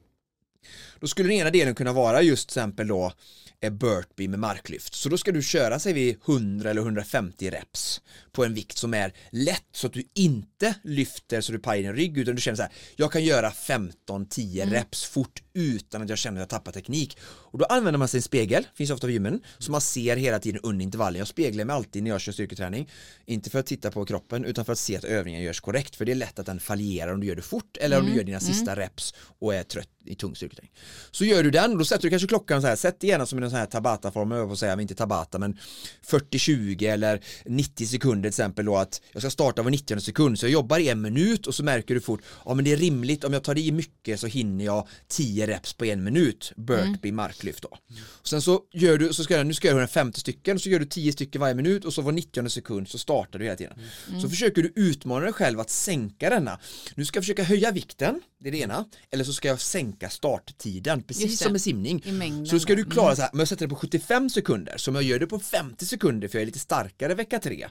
[1.00, 3.12] Då skulle den ena delen kunna vara just till exempel då
[3.60, 4.94] eh, burpee med marklyft.
[4.94, 8.00] Så då ska du köra säger vi 100 eller 150 reps
[8.32, 11.96] på en vikt som är lätt så att du inte lyfter så du pajar din
[11.96, 16.18] rygg utan du känner så här jag kan göra 15-10 reps fort utan att jag
[16.18, 17.18] känner att jag tappar teknik.
[17.22, 20.60] Och då använder man sin spegel, finns ofta på gymmen, så man ser hela tiden
[20.62, 21.18] under intervallen.
[21.18, 22.90] Jag speglar mig alltid när jag kör styrketräning,
[23.26, 26.04] inte för att titta på kroppen utan för att se att övningen görs korrekt för
[26.04, 28.24] det är lätt att den fallerar om du gör det fort eller om du gör
[28.24, 30.72] dina sista reps och är trött i tung styrketräning.
[31.10, 33.42] Så gör du den och då sätter du kanske klockan så här, sätt gärna som
[33.42, 35.58] en sån här tabata-form, jag får säga, inte tabata men
[36.06, 40.46] 40-20 eller 90 sekunder till exempel då att jag ska starta var 90 sekund så
[40.46, 43.24] jag jobbar i en minut och så märker du fort, ja men det är rimligt
[43.24, 47.62] om jag tar i mycket så hinner jag 10 reps på en minut, burpee marklyft
[47.62, 47.68] då.
[48.08, 50.68] Och sen så gör du, så ska jag, nu ska jag göra 150 stycken, så
[50.68, 53.56] gör du 10 stycken varje minut och så var 90 sekund så startar du hela
[53.56, 53.78] tiden.
[54.22, 56.58] Så försöker du utmana dig själv att sänka denna.
[56.94, 60.10] Nu ska jag försöka höja vikten, det är det ena, eller så ska jag sänka
[60.10, 61.44] starttiden, precis Just det.
[61.44, 62.02] som med simning.
[62.46, 65.04] Så ska du klara så här, men jag sätter det på 75 sekunder, som jag
[65.04, 67.66] gör det på 50 sekunder för jag är lite starkare vecka 3.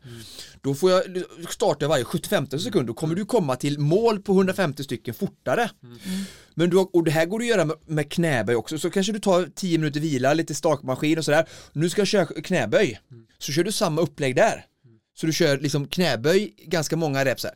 [0.62, 1.04] Då får jag
[1.50, 5.70] starta varje 75 sekund, då kommer du komma till mål på 150 stycken fortare.
[6.54, 9.20] Men du, och det här går att göra med, med knäböj också, så kanske du
[9.20, 11.48] tar 10 minuter vila, lite stakmaskin och sådär.
[11.74, 13.00] Nu ska jag köra knäböj,
[13.38, 14.66] så kör du samma upplägg där.
[15.18, 17.54] Så du kör liksom knäböj, ganska många reps här.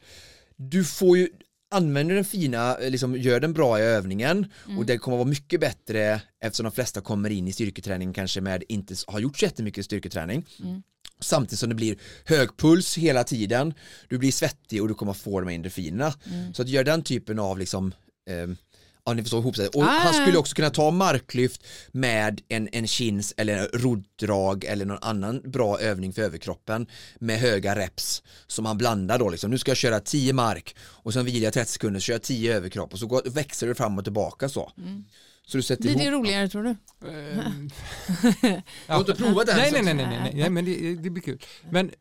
[0.55, 1.27] Du får ju,
[1.71, 4.45] använder den fina, liksom gör den bra i övningen
[4.77, 8.63] och det kommer vara mycket bättre eftersom de flesta kommer in i styrketräning kanske med
[8.69, 10.45] inte har gjort så jättemycket styrketräning.
[11.21, 13.73] Samtidigt som det blir hög puls hela tiden,
[14.09, 16.13] du blir svettig och du kommer få de här endorfinerna.
[16.53, 17.93] Så att göra den typen av liksom
[18.29, 18.57] ehm,
[19.09, 19.67] Ja, ni förstår ihop sig.
[19.67, 24.63] Och Ah, han skulle också kunna ta marklyft med en, en chins eller en rodddrag
[24.63, 26.87] eller någon annan bra övning för överkroppen
[27.19, 29.51] med höga reps som han blandar då liksom.
[29.51, 32.21] Nu ska jag köra 10 mark och sen vilar jag 30 sekunder så kör jag
[32.21, 34.71] 10 överkropp och så går, växer det fram och tillbaka så.
[35.45, 36.13] Så du sätter Blir det ihop?
[36.25, 36.69] roligare tror du?
[37.09, 37.69] Ehm,
[38.87, 41.23] Du har inte provat det nej, nej, nej, nej, nej, nej, men det, det blir
[41.23, 41.41] kul.
[41.69, 41.91] Men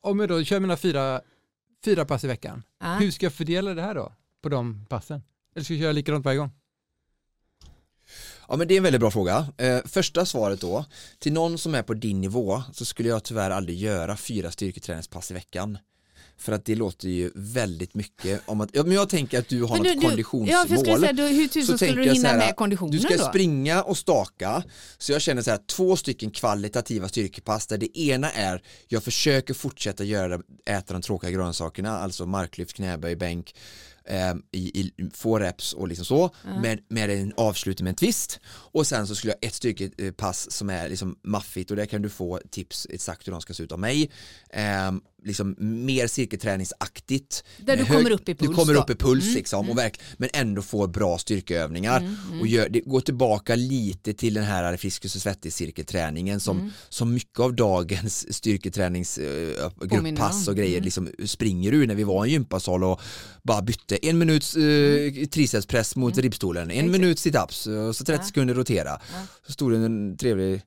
[0.00, 1.20] om jag då kör mina fyra,
[1.84, 2.94] fyra pass i veckan, Ja.
[2.94, 4.12] hur ska jag fördela det här då
[4.42, 5.22] på de passen?
[5.56, 6.50] Eller ska jag köra likadant varje gång?
[8.48, 9.46] Ja men det är en väldigt bra fråga.
[9.56, 10.84] Eh, första svaret då,
[11.18, 15.30] till någon som är på din nivå så skulle jag tyvärr aldrig göra fyra styrketräningspass
[15.30, 15.78] i veckan.
[16.38, 19.62] För att det låter ju väldigt mycket om att, ja, men jag tänker att du
[19.62, 20.48] har Men något du, du, konditionsmål.
[20.50, 22.90] ja, för jag skulle säga, du, hur tusen så skulle du hinna här, med konditionen
[22.90, 23.24] Du ska då?
[23.24, 24.62] springa och staka,
[24.98, 29.54] så jag känner så här, två stycken kvalitativa styrkepass där det ena är, jag försöker
[29.54, 33.54] fortsätta göra, äta de tråkiga grönsakerna, alltså marklyft, knäböj, bänk,
[34.06, 36.30] eh, i, i få reps och liksom så,
[36.62, 38.40] med, med en avslutning med en twist.
[38.46, 42.08] Och sen så skulle jag ett styrkepass som är liksom maffigt och där kan du
[42.08, 44.10] få tips exakt hur de ska se ut av mig.
[44.50, 44.92] Eh,
[45.26, 47.44] liksom mer cirkelträningsaktigt.
[47.58, 48.80] Där du med kommer upp i du puls kommer då.
[48.80, 52.16] upp i puls liksom och verk, men ändå får bra styrkeövningar.
[52.40, 57.14] Och gör, det går tillbaka lite till den här Friskis och svettig cirkelträningen som, som
[57.14, 59.70] mycket av dagens styrketränings eh,
[60.48, 63.00] och grejer liksom springer ur när vi var i en gympasal och
[63.42, 68.26] bara bytte en minuts eh, tricepspress mot ribbstolen, en minut situps och så 30 Ja.
[68.26, 68.90] sekunder rotera.
[68.90, 69.26] Ja.
[69.46, 70.62] Så stod det en trevlig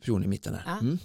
[0.00, 0.62] person i mitten här.
[0.66, 0.78] Ja.
[0.80, 0.98] Mm.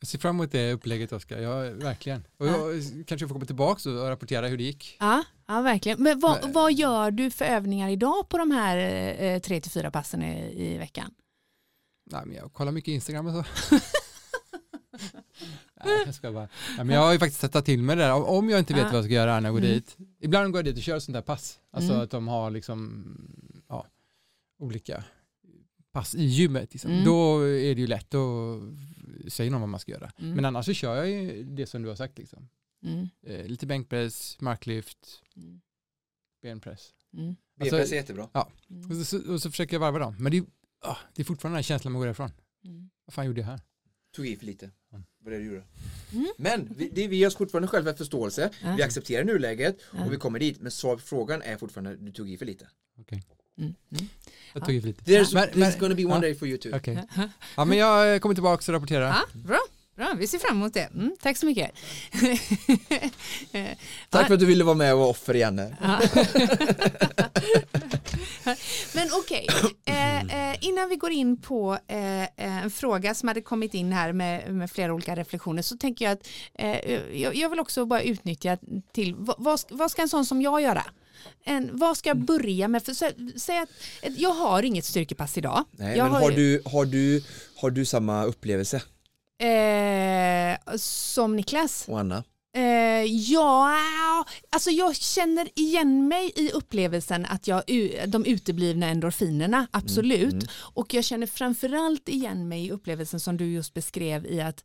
[0.00, 2.26] Jag ser fram emot det upplägget Oskar, ja verkligen.
[2.36, 4.96] Och jag kanske får komma tillbaka och rapportera hur det gick.
[5.00, 6.02] Ja, ja, verkligen.
[6.02, 8.76] Men vad, Men- vad gör du för övningar idag på de här
[9.22, 11.14] eh, tre till fyra passen i, i veckan?
[12.10, 13.74] Nej, men jag kollar mycket Instagram och så.
[15.84, 16.48] Nej, jag ska bara.
[16.76, 18.12] Nej, men jag har ju faktiskt sätta till mig det där.
[18.28, 18.88] Om jag inte vet Ja.
[18.88, 19.72] vad jag ska göra när jag går Mm.
[19.72, 19.96] dit.
[20.20, 21.58] Ibland går jag dit och kör sånt där pass.
[21.70, 22.04] Alltså Mm.
[22.04, 23.04] att de har liksom
[23.68, 23.86] ja,
[24.58, 25.04] olika
[25.96, 26.72] pass i gymmet.
[26.72, 26.90] Liksom.
[26.90, 27.04] Mm.
[27.04, 30.12] Då är det ju lätt att säga någon vad man ska göra.
[30.18, 30.34] Mm.
[30.34, 32.18] Men annars så kör jag ju det som du har sagt.
[32.18, 32.48] Liksom.
[32.84, 33.08] Mm.
[33.26, 35.60] Eh, lite bänkpress, marklyft, Mm.
[36.42, 36.90] benpress.
[37.16, 37.36] Mm.
[37.60, 38.28] Alltså- BPS är jättebra.
[38.70, 38.90] Mm.
[39.00, 40.16] Och så, och så försöker jag varva dem.
[40.18, 40.44] Men det är,
[40.80, 42.30] ah, det är fortfarande den här känslan man går därifrån.
[42.64, 42.90] Mm.
[43.04, 43.60] Vad fan gjorde jag här?
[44.16, 44.70] Tog i för lite.
[44.92, 45.04] Mm.
[45.18, 45.64] Vad det du gjorde.
[46.12, 46.26] Mm.
[46.38, 48.50] Men vi, det, vi ger oss fortfarande själva förståelse.
[48.62, 48.74] Ja.
[48.76, 50.04] Vi accepterar nuläget Ja.
[50.04, 50.60] och vi kommer dit.
[50.60, 52.68] Men svar på frågan är fortfarande du tog i för lite.
[52.98, 53.22] Okej,
[53.58, 53.74] Mm.
[53.92, 54.08] Mm.
[54.52, 55.02] jag tog i för lite.
[55.04, 56.20] There's, Men- there's men- gonna be one ja.
[56.20, 56.76] day for you too.
[56.76, 56.98] Okej.
[57.56, 59.06] Ja, men jag kommer tillbaka och rapporterar.
[59.08, 59.58] Ja, bra.
[59.96, 60.80] Bra, vi ser fram emot det.
[60.94, 61.70] Mm, tack så mycket.
[64.10, 65.56] Tack för att du ville vara med och vara offer igen.
[68.94, 69.46] Men okej,
[69.84, 73.92] eh, eh, innan vi går in på eh, eh, en fråga som hade kommit in
[73.92, 77.86] här med, med flera olika reflektioner så tänker jag att eh, jag, jag vill också
[77.86, 78.58] bara utnyttja
[78.92, 80.84] till vad, vad, ska, en sån som jag göra?
[81.44, 82.82] En, vad ska jag börja med?
[82.82, 83.68] För, så, säg att
[84.16, 85.64] jag har inget styrkepass idag.
[85.70, 87.24] Nej, jag men har du, har, du,
[87.56, 88.82] har du samma upplevelse?
[89.38, 91.88] Eh, som Niklas?
[91.88, 92.24] Och Anna?
[92.56, 93.76] Eh, ja,
[94.50, 97.62] alltså jag känner igen mig i upplevelsen att jag,
[98.06, 100.32] de uteblivna endorfinerna, absolut.
[100.32, 100.46] mm.
[100.52, 104.64] Och jag känner framförallt igen mig i upplevelsen som du just beskrev i att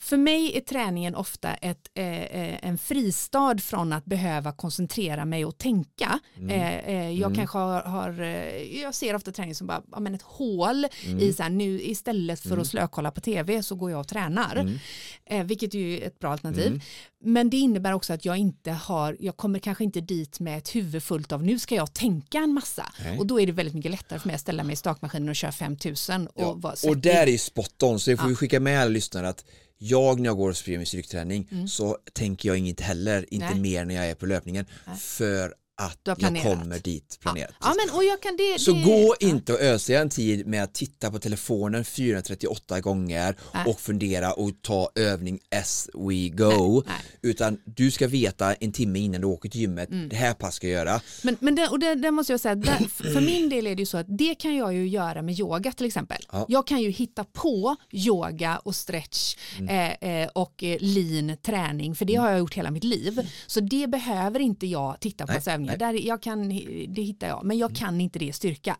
[0.00, 5.44] för mig är träningen ofta ett, eh, eh, en fristad från att behöva koncentrera mig
[5.44, 6.18] och tänka.
[6.50, 7.34] Eh, eh, jag Mm.
[7.34, 11.18] kanske har, har eh, jag ser ofta träning som bara ja, men ett hål Mm.
[11.18, 14.56] i så här, nu istället för att slökolla på tv så går jag och tränar.
[14.56, 14.78] Mm.
[15.26, 16.66] Eh, vilket är ju ett bra alternativ.
[16.66, 16.80] Mm.
[17.24, 20.74] Men det innebär också att jag inte har, jag kommer kanske inte dit med ett
[20.74, 22.92] huvud fullt av nu ska jag tänka en massa.
[23.04, 23.18] Nej.
[23.18, 25.36] Och då är det väldigt mycket lättare för mig att ställa mig i stakmaskinen och
[25.36, 26.74] köra 5000 och Ja.
[26.88, 28.28] Och där är spot on, så det får Ja.
[28.28, 29.44] vi skicka med alla lyssnare att
[29.78, 31.68] jag när jag går och springer min styrketräning Mm.
[31.68, 33.60] så tänker jag inget heller, inte Nej.
[33.60, 34.96] mer när jag är på löpningen Nej.
[34.96, 37.54] för att jag kommer dit planerat.
[37.60, 38.60] Ja men och jag kan det.
[38.60, 39.28] Så det, gå ja.
[39.28, 43.64] inte och ösa en tid med att titta på telefonen 438 gånger Nej.
[43.66, 46.96] och fundera och ta övning as we go Nej.
[47.22, 50.08] utan du ska veta en timme innan du åker till gymmet Mm.
[50.08, 52.54] det här pass ska jag göra Men, men det, och det, det måste jag säga,
[52.54, 55.38] där, för min del är det ju så att det kan jag ju göra med
[55.40, 56.26] yoga till exempel.
[56.32, 56.46] Ja.
[56.48, 59.68] Jag kan ju hitta på yoga och stretch Mm.
[60.00, 63.30] eh, eh, och eh, lean träning, för det har jag gjort hela mitt liv.
[63.46, 65.78] Så det behöver inte jag titta på Nej, nej.
[65.78, 66.48] Där jag kan,
[66.88, 68.76] det hittar jag, men jag kan inte det styrka.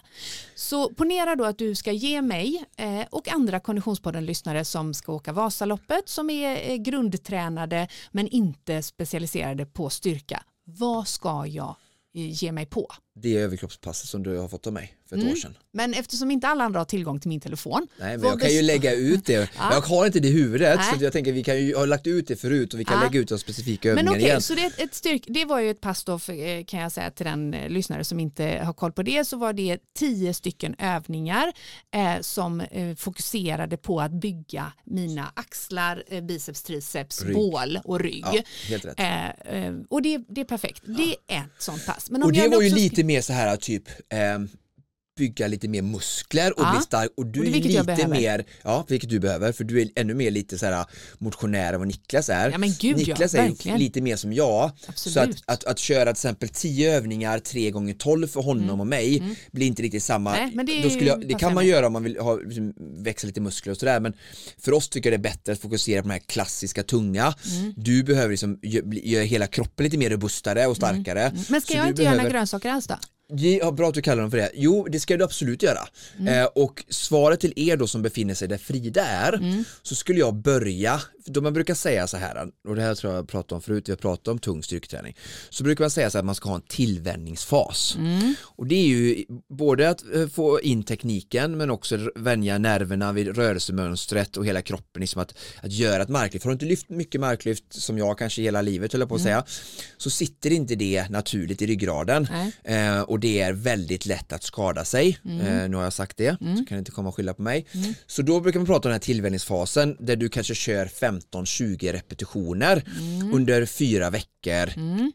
[0.54, 5.32] Så ponera då att du ska ge mig eh, och andra Konditionspodden-lyssnare som ska åka
[5.32, 10.42] Vasaloppet, som är eh, grundtränade men inte specialiserade på styrka.
[10.64, 11.74] Vad ska jag
[12.14, 12.88] eh, ge mig på?
[13.18, 15.32] Det överkroppspasset som du har fått av mig för ett Mm.
[15.32, 17.86] år sedan Men eftersom inte alla andra har tillgång till min telefon.
[18.00, 19.68] Nej men jag kan ju lägga ut det, Ja.
[19.72, 20.98] jag har inte det i huvudet Nej.
[20.98, 22.96] så jag tänker vi kan ju, jag har lagt ut det förut och vi kan
[22.98, 23.02] Ja.
[23.04, 25.70] lägga ut de specifika övningarna okej, igen så det, är ett, styrk, det var ju
[25.70, 28.72] ett pass då, för, eh, kan jag säga till den eh, lyssnare som inte har
[28.72, 31.52] koll på det, så var det tio stycken övningar
[31.94, 37.34] eh, som eh, fokuserade på att bygga mina axlar, eh, biceps, triceps, Rygg.
[37.34, 38.24] bål och rygg.
[38.32, 39.00] Ja, helt rätt
[39.46, 42.10] Eh, och det, det är perfekt, det är ett sånt pass.
[42.10, 44.38] Men om Och det jag var ju lite mer så här typ eh,
[45.16, 46.72] bygga lite mer muskler och Ja.
[46.72, 48.08] bli stark och du Och är lite behöver.
[48.08, 50.84] mer, ja vilket du behöver för du är ännu mer lite så här
[51.18, 52.50] motionär än vad Niklas är.
[52.50, 53.78] Ja, men gud, ja, Niklas är ju verkligen.
[53.78, 54.70] lite mer som jag.
[54.88, 55.14] Absolut.
[55.14, 58.86] Så att, att, att köra till exempel 10 övningar 3 gånger 12 för honom och
[58.86, 60.36] mig blir inte riktigt samma.
[60.36, 60.46] Mm.
[60.46, 62.74] Nej, men det Då skulle jag, det kan man göra om man vill ha, liksom,
[62.98, 64.12] växa lite muskler och sådär men
[64.58, 67.34] för oss tycker jag det är bättre att fokusera på de här klassiska tunga.
[67.50, 67.74] Mm.
[67.76, 71.22] Du behöver liksom gö- bli- göra hela kroppen lite mer robustare och starkare.
[71.22, 71.42] Mm.
[71.48, 72.94] Men ska Så jag inte göra några behöver- grönsaker alls då?
[73.28, 74.50] Ja, bra att du kallar dem för det.
[74.54, 75.78] Jo, det ska du absolut göra.
[76.18, 76.40] Mm.
[76.42, 79.64] Eh, och svaret till er då som befinner sig där Frida är, Mm.
[79.82, 83.18] så skulle jag börja, då man brukar säga så här, och det här tror jag
[83.18, 85.16] jag pratade om förut, vi har pratat om tung styrketräning,
[85.50, 87.96] så brukar man säga så här att man ska ha en tillvänjningsfas.
[87.98, 88.34] Mm.
[88.42, 93.36] Och det är ju både att eh, få in tekniken men också vänja nerverna vid
[93.36, 96.44] rörelsemönstret och hela kroppen, liksom att, att göra ett marklyft.
[96.44, 99.22] Har du inte lyft mycket marklyft som jag kanske hela livet höll jag på att
[99.22, 99.44] säga,
[99.96, 102.28] så sitter inte det naturligt i ryggraden.
[102.64, 105.18] Eh, och det är väldigt lätt att skada sig.
[105.24, 107.66] Eh, nu har jag sagt det, så kan ni inte komma och skylla på mig.
[108.06, 110.86] Så då brukar man prata om den här tillvänjningsfasen där du kanske kör
[111.20, 112.82] 15-20 repetitioner
[113.32, 114.70] under fyra veckor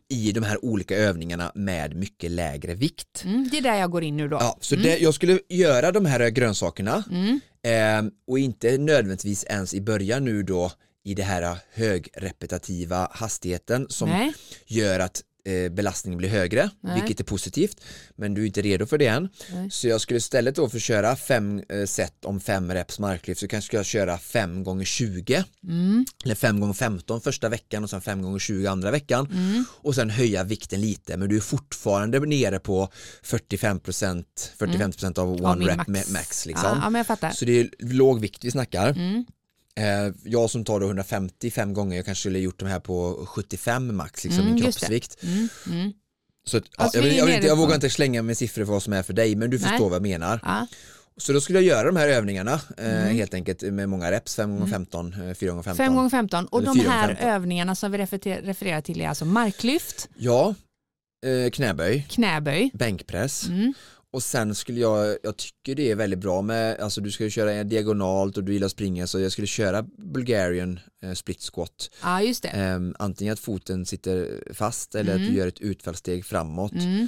[0.09, 3.23] i de här olika övningarna med mycket lägre vikt.
[3.25, 4.37] Mm, det är där jag går in nu då.
[4.39, 7.39] Ja, så det, jag skulle göra de här grönsakerna Mm.
[8.07, 10.71] eh, och inte nödvändigtvis ens i början nu då
[11.03, 14.33] i det här högrepetitiva hastigheten som Nej.
[14.67, 15.21] gör att
[15.71, 16.99] belastningen blir högre, Nej.
[17.01, 17.81] vilket är positivt,
[18.15, 19.29] men du är inte redo för det än.
[19.53, 19.69] Nej.
[19.71, 23.39] Så jag skulle istället då för att köra fem eh, set om fem reps marklyft
[23.41, 26.05] så kanske jag köra fem gånger 20 Mm.
[26.25, 29.65] eller fem gånger 15 första veckan och sen fem gånger 20 andra veckan Mm.
[29.71, 32.89] och sen höja vikten lite men du är fortfarande nere på
[33.23, 34.23] 45%
[34.57, 35.45] 45% av Mm.
[35.45, 36.09] Av one min rep max.
[36.11, 36.95] max, liksom.
[36.95, 37.31] Ja, ja.
[37.33, 38.89] Så det är låg vikt vi snackar.
[38.89, 39.25] Mm.
[39.81, 43.95] Eh, jag som tar då 155 gånger, jag kanske skulle gjort de här på 75
[43.95, 45.17] max, liksom Mm, min kroppsvikt.
[45.23, 45.47] Mm.
[45.69, 45.91] Mm.
[46.47, 48.65] Så att, ja, Alltså, jag, är jag, inte- jag på- vågar inte slänga med siffror
[48.65, 49.69] för vad som är för dig, men du Nej.
[49.69, 50.39] förstår vad jag menar.
[50.43, 50.67] Ja.
[51.17, 53.15] Så då skulle jag göra de här övningarna eh, Mm.
[53.15, 56.45] helt enkelt med många reps, 5 gånger 15 eh, 4 gånger 15 5 gånger 15
[56.45, 57.27] och de här 15.
[57.29, 60.55] övningarna som vi referer- refererar till är alltså marklyft, Ja,
[61.25, 63.73] eh, knäböj, knäböj, bänkpress mm.
[64.11, 67.29] Och sen skulle jag, jag tycker det är väldigt bra med, alltså du ska ju
[67.29, 71.89] köra diagonalt och du gillar att springa så jag skulle köra Bulgarian eh, split squat.
[72.01, 72.49] ja just det.
[72.49, 75.31] Ehm, antingen att foten sitter fast eller att Mm.
[75.31, 76.71] du gör ett utfallssteg framåt.
[76.71, 77.07] Mm.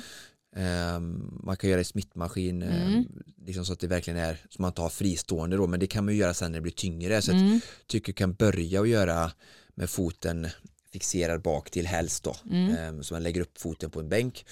[0.56, 3.06] Ehm, man kan göra i smittmaskin ehm, Mm.
[3.46, 6.06] liksom så att det verkligen är så man inte har fristående då men det kan
[6.06, 7.52] man ju göra sen när det blir tyngre så att Mm.
[7.54, 9.32] jag tycker jag kan börja och göra
[9.76, 10.48] med foten
[10.94, 12.36] fixerad bak till helst då.
[12.52, 12.76] Mm.
[12.78, 14.46] Ehm, så man lägger upp foten på en bänk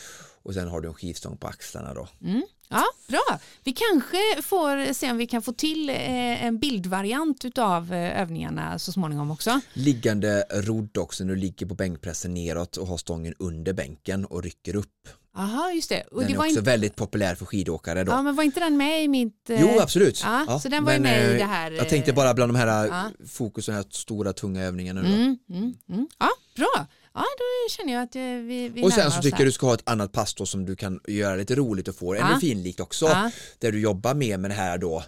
[0.44, 2.08] och sen har du en skivstång på axlarna då.
[2.24, 2.44] Mm.
[2.70, 3.40] Ja, bra.
[3.64, 8.80] Vi kanske får se om vi kan få till eh, en bildvariant utav eh, övningarna
[8.80, 9.60] så småningom också.
[9.74, 14.44] Liggande rodd också när du ligger på bänkpressen neråt och har stången under bänken och
[14.44, 15.08] rycker upp.
[15.38, 16.02] Aha, just det.
[16.12, 18.12] Och Den det är var också inte, väldigt populär för skidåkare då.
[18.12, 19.50] ja, men var inte den med i mitt...
[19.50, 20.22] eh, Jo absolut.
[20.24, 22.56] Ja, så den var ju med i eh, det här, Jag tänkte bara bland de
[22.60, 23.10] här ja.
[23.28, 25.00] fokus och de här stora tunga övningarna.
[25.00, 26.08] Mm, mm, mm.
[26.20, 26.88] Ja, bra.
[27.14, 29.66] Ja, då känner jag att eh, vi, vi Och sen så tycker jag du ska
[29.68, 32.22] ha ett annat pass då som du kan göra lite roligt och få Ja.
[32.22, 33.06] endorfinlikt också.
[33.06, 33.32] Ja.
[33.60, 35.04] Där du jobbar mer med det här då eh,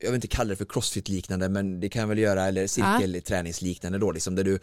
[0.00, 2.66] jag vill inte kalla det för crossfit liknande men det kan jag väl göra eller
[2.66, 4.58] cirkelträningsliknande då liksom där du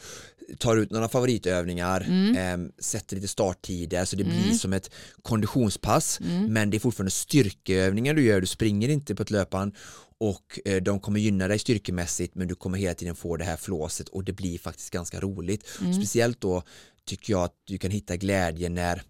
[0.58, 2.66] tar ut några favoritövningar Mm.
[2.66, 8.14] eh, sätter lite starttider så det blir som ett konditionspass men det är fortfarande styrkeövningar
[8.14, 8.42] du gör.
[8.42, 9.76] Du springer inte på ett löpband
[10.18, 13.58] och eh, de kommer gynna dig styrkemässigt men du kommer hela tiden få det här
[13.58, 15.68] flåset och det blir faktiskt ganska roligt.
[15.96, 16.64] Speciellt då
[17.06, 19.02] tycker jag att du kan hitta glädje när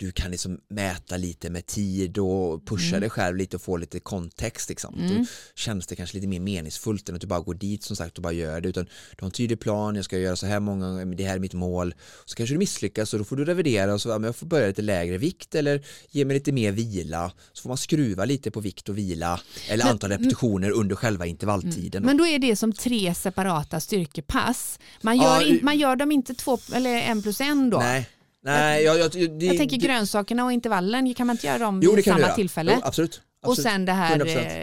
[0.00, 4.00] du kan liksom mäta lite med tid och pusha dig själv lite och få lite
[4.00, 4.94] kontext liksom.
[5.08, 8.16] Då känns det kanske lite mer meningsfullt än att du bara går dit som sagt
[8.16, 10.60] och bara gör det utan du har en tydlig plan, jag ska göra så här
[10.60, 13.94] många det här är mitt mål så kanske du misslyckas och då får du revidera
[13.94, 16.72] och så ja, men jag får börja lite lägre vikt eller ge mig lite mer
[16.72, 21.26] vila så får man skruva lite på vikt och vila eller antal repetitioner under själva
[21.26, 22.02] intervalltiden.
[22.02, 24.78] Men då är det som tre separata styrkepass.
[25.02, 27.78] Man gör, Ja, in, man gör dem inte två eller en plus en då.
[27.78, 28.08] Nej,
[28.44, 31.80] nej jag, jag, det, jag tänker det- grönsakerna och intervallen, kan man inte göra dem
[31.84, 32.34] Jo vid samma göra.
[32.34, 32.72] tillfälle?
[32.74, 33.72] Jo, absolut, och absolut.
[33.72, 34.20] sen det här 100%.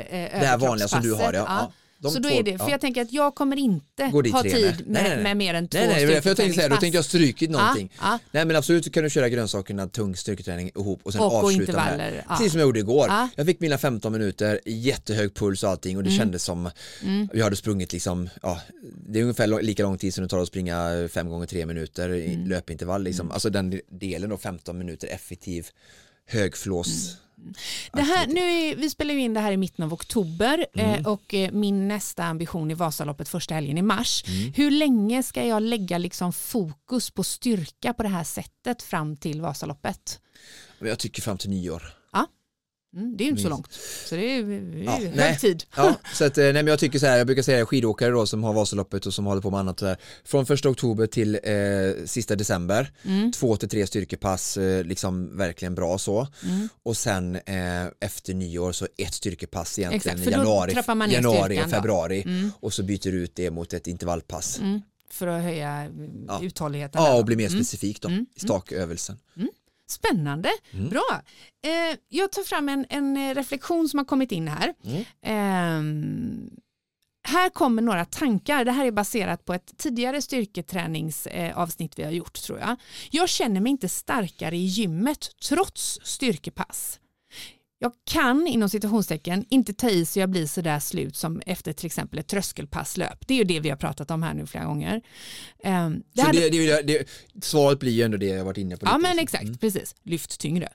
[0.10, 1.46] eh, Det här vanliga som du har, ja.
[1.48, 1.72] ja.
[2.00, 2.72] De så då är det, för ja.
[2.72, 4.88] jag tänker att jag kommer inte ha tre tid med.
[4.88, 6.98] med, Nej, nej, med mer än två Nej, nej, för jag tänkte säga, då tänkte
[6.98, 7.92] jag strykit någonting.
[8.02, 11.34] Ja, Nej men absolut kan du köra grönsakerna, tung styrketräning ihop och sen Och- och
[11.34, 12.36] avsluta med intervaller, ja.
[12.36, 13.06] Precis som jag gjorde igår.
[13.10, 13.30] Ja.
[13.36, 16.70] Jag fick mina 15 minuter, jättehög puls och allting och det kändes som
[17.34, 18.62] jag hade sprungit liksom, ja,
[19.08, 22.14] det är ungefär lika lång tid som det tar att springa 5 gånger 3 minuter
[22.14, 23.32] i löpintervall liksom.
[23.32, 25.68] Alltså den delen då 15 minuter effektiv
[26.26, 27.18] högflås
[27.94, 30.92] Det här, nu är, vi spelar ju in det här i mitten av oktober Mm.
[30.92, 34.24] eh, och eh, min nästa ambition är Vasaloppet första helgen i mars.
[34.28, 34.54] Mm.
[34.54, 39.42] Hur länge ska jag lägga liksom fokus på styrka på det här sättet fram till
[39.42, 40.20] Vasaloppet?
[40.80, 41.97] Jag tycker fram till nyår.
[42.96, 43.72] Mm, det är ju inte så långt,
[44.06, 45.38] så det är, det är Ja, hög nej.
[45.38, 45.64] tid.
[45.76, 48.26] Ja, så att, eh, nej, men jag tycker så här, jag brukar säga skidåkare då
[48.26, 49.98] som har Vasaloppet och som håller på med annat så här.
[50.26, 53.32] Från första oktober till eh, sista december, Mm.
[53.32, 56.28] två till tre styrkepass, eh, liksom verkligen bra så.
[56.44, 56.70] Mm.
[56.84, 60.74] Och sen eh, efter nyår så ett styrkepass egentligen Exakt, i januari,
[61.14, 62.52] januari och februari Mm.
[62.60, 64.60] och så byter du ut det mot ett intervallpass.
[64.60, 64.82] Mm.
[65.12, 66.40] För att höja mm, Ja.
[66.44, 67.02] uthålligheten.
[67.04, 67.60] där Ja, och bli mer Mm.
[67.64, 68.26] specifik då, Mm.
[68.36, 69.18] i stakövelsen.
[69.90, 70.90] Spännande, Mm.
[70.90, 71.22] bra.
[71.66, 74.74] Eh, jag tar fram en, en eh, reflektion som har kommit in här.
[74.86, 75.04] Mm.
[75.22, 76.50] Ehm,
[77.28, 78.66] här kommer några tankar.
[78.66, 82.76] Det här är baserat på ett tidigare styrketräningsavsnitt eh, avsnitt vi har gjort tror jag.
[83.12, 87.00] Jag känner mig inte starkare i gymmet trots styrkepass.
[87.80, 91.74] Jag kan inom citationstecken inte ta i så jag blir så där slut som efter
[91.74, 93.28] till exempel ett tröskelpasslöp.
[93.28, 95.02] Det är ju det vi har pratat om här nu flera gånger.
[95.64, 97.08] Ehm, det Så hade- det, det, det,
[97.46, 98.86] svaret blir ju ändå det jag varit inne på.
[98.86, 99.96] Ja men exakt, precis.
[100.04, 100.70] Lyft tyngre.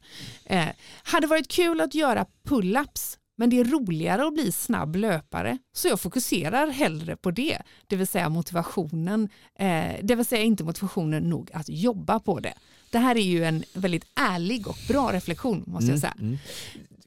[0.45, 0.67] Eh,
[1.03, 5.89] hade varit kul att göra pull-ups men det är roligare att bli snabb löpare så
[5.89, 7.59] jag fokuserar hellre på det.
[7.87, 9.29] Det vill säga motivationen,
[9.59, 12.55] eh, det vill säga inte motivationen nog att jobba på det.
[12.91, 16.15] Det här är ju en väldigt ärlig och bra reflektion måste jag säga.
[16.21, 16.39] Mm.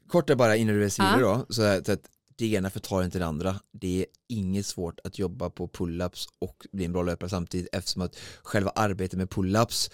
[0.08, 0.80] Kort bara innan du
[1.14, 2.00] det då, så att, att
[2.36, 3.60] det ena förtar inte det andra.
[3.72, 8.02] Det är inget svårt att jobba på pull-ups och bli en bra löpare samtidigt eftersom
[8.02, 9.90] att själva arbetet med pull-ups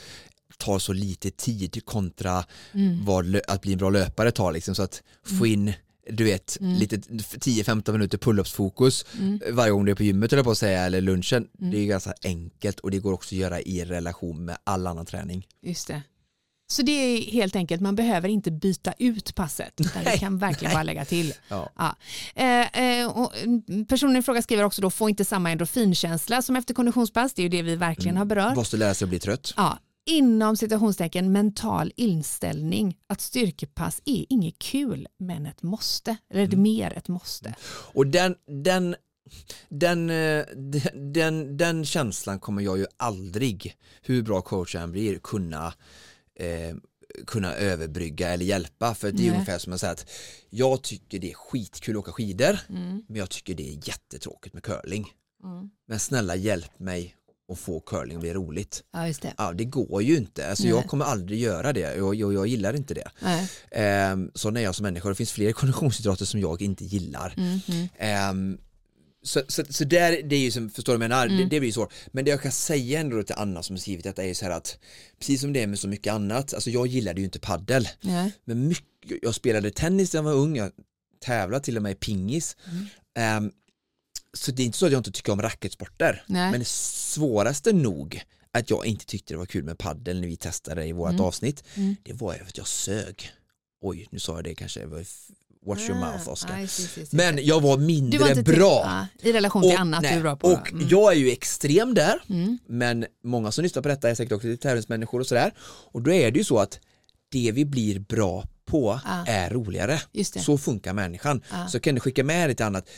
[0.58, 3.04] tar så lite tid kontra Mm.
[3.04, 5.02] vad att bli en bra löpare tar liksom så att
[5.38, 5.72] få in
[6.10, 9.40] du vet, lite 10-15 minuter pull-ups fokus Mm.
[9.52, 11.48] varje gång du är på gymmet eller på att säga eller lunchen.
[11.52, 15.06] Det är ganska enkelt och det går också att göra i relation med all annan
[15.06, 15.46] träning.
[15.62, 16.02] Just det.
[16.72, 20.74] Så det är helt enkelt, man behöver inte byta ut passet utan det kan verkligen
[20.74, 21.34] bara lägga till.
[21.48, 21.70] Ja.
[21.76, 21.96] Ja.
[22.34, 23.10] Eh, eh,
[23.42, 27.40] mm, personen i fråga skriver också då, få inte samma endorfinkänsla som efter konditionspass, det
[27.40, 28.56] är ju det vi verkligen har berört.
[28.56, 29.54] Måste lära sig att bli trött.
[29.56, 36.56] Ja, inom citationstecken mental inställning att styrkepass är inget kul men ett måste, eller är
[36.56, 37.54] mer ett måste.
[37.70, 38.96] Och den, den,
[39.68, 44.92] den, eh, den, den, den känslan kommer jag ju aldrig, hur bra coach jag än
[44.92, 45.72] blir, kunna
[46.38, 46.76] eh,
[47.26, 49.30] kunna överbrygga eller hjälpa för det är Nej.
[49.30, 50.10] ungefär som att säga att
[50.50, 53.02] jag tycker det är skitkul att åka skidor Mm.
[53.08, 55.06] men jag tycker det är jättetråkigt med curling
[55.44, 55.70] Mm.
[55.88, 57.16] men snälla hjälp mig
[57.52, 59.34] att få curling att bli roligt Ja, just det.
[59.38, 60.72] ja det går ju inte alltså Nej.
[60.72, 63.10] jag kommer aldrig göra det och jag, jag gillar inte det.
[63.70, 67.58] Ehm, så är jag som människa det finns fler konditionsidrotter som jag inte gillar Mm,
[67.68, 67.88] mm.
[67.98, 68.58] Ehm,
[69.22, 71.36] så, så, så där, det är ju som, förstår du vad jag menar, Mm.
[71.38, 71.92] det, det blir ju svårt.
[72.12, 74.44] Men det jag kan säga ändå till Anna som har skrivit detta är ju så
[74.44, 74.78] här att
[75.18, 78.32] precis som det är med så mycket annat, alltså jag gillade ju inte paddel Nej.
[78.44, 80.72] men mycket, jag spelade tennis när jag var ung, jag
[81.20, 82.56] tävlade till och med i pingis.
[82.70, 82.86] Mm.
[83.18, 83.52] Ehm,
[84.34, 86.50] så det är inte så att jag inte tycker om racketsporter, Nej.
[86.50, 90.36] men det svåraste nog att jag inte tyckte det var kul med paddel när vi
[90.36, 91.20] testade i vårt Mm.
[91.20, 91.96] avsnitt, Mm.
[92.02, 93.30] det var ju att jag sög.
[93.84, 95.28] Oj, nu sa jag det kanske, det var f-
[95.66, 96.54] watch your mouth Oscar.
[96.54, 98.82] Ah, just, just, just, Men jag var mindre var till- bra.
[99.22, 100.48] ja, I relation till Och- annat nej, du är bra på.
[100.48, 100.86] Och Mm.
[100.90, 102.58] jag är ju extrem där, Mm.
[102.68, 105.52] men många som lyssnar på detta är säkert också tävlingsmänniskor och sådär.
[105.92, 106.80] Och då är det ju så att
[107.32, 109.24] det vi blir bra på Ja.
[109.26, 110.00] är roligare.
[110.24, 111.42] Så funkar människan.
[111.50, 111.68] Ja.
[111.68, 112.88] Så kan du skicka med lite annat.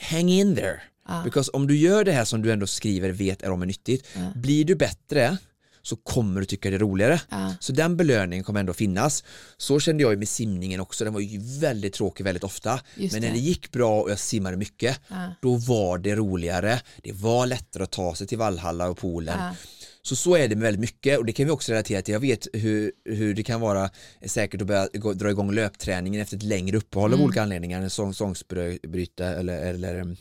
[0.00, 0.80] Hang in there.
[1.08, 1.22] Ja.
[1.24, 4.06] Because om du gör det här som du ändå skriver vet är om är nyttigt,
[4.14, 4.20] Ja.
[4.34, 5.36] blir du bättre
[5.82, 7.20] så kommer du tycka det är roligare.
[7.28, 7.54] Ja.
[7.60, 9.24] Så den belöningen kommer ändå finnas.
[9.56, 12.80] Så kände jag ju med simningen också, den var ju väldigt tråkig väldigt ofta.
[12.96, 13.34] Just Men när det.
[13.34, 15.34] det gick bra och jag simmade mycket, Ja.
[15.42, 16.80] då var det roligare.
[17.02, 19.38] Det var lättare att ta sig till Valhalla och poolen.
[19.38, 19.54] Ja.
[20.02, 22.12] Så så är det med väldigt mycket och det kan vi också relatera till.
[22.12, 23.90] Jag vet hur, hur det kan vara
[24.26, 27.20] säkert att börja gå, dra igång löpträningen efter ett längre uppehåll Mm.
[27.20, 30.16] av olika anledningar, en sång, sångsbryta eller, eller um,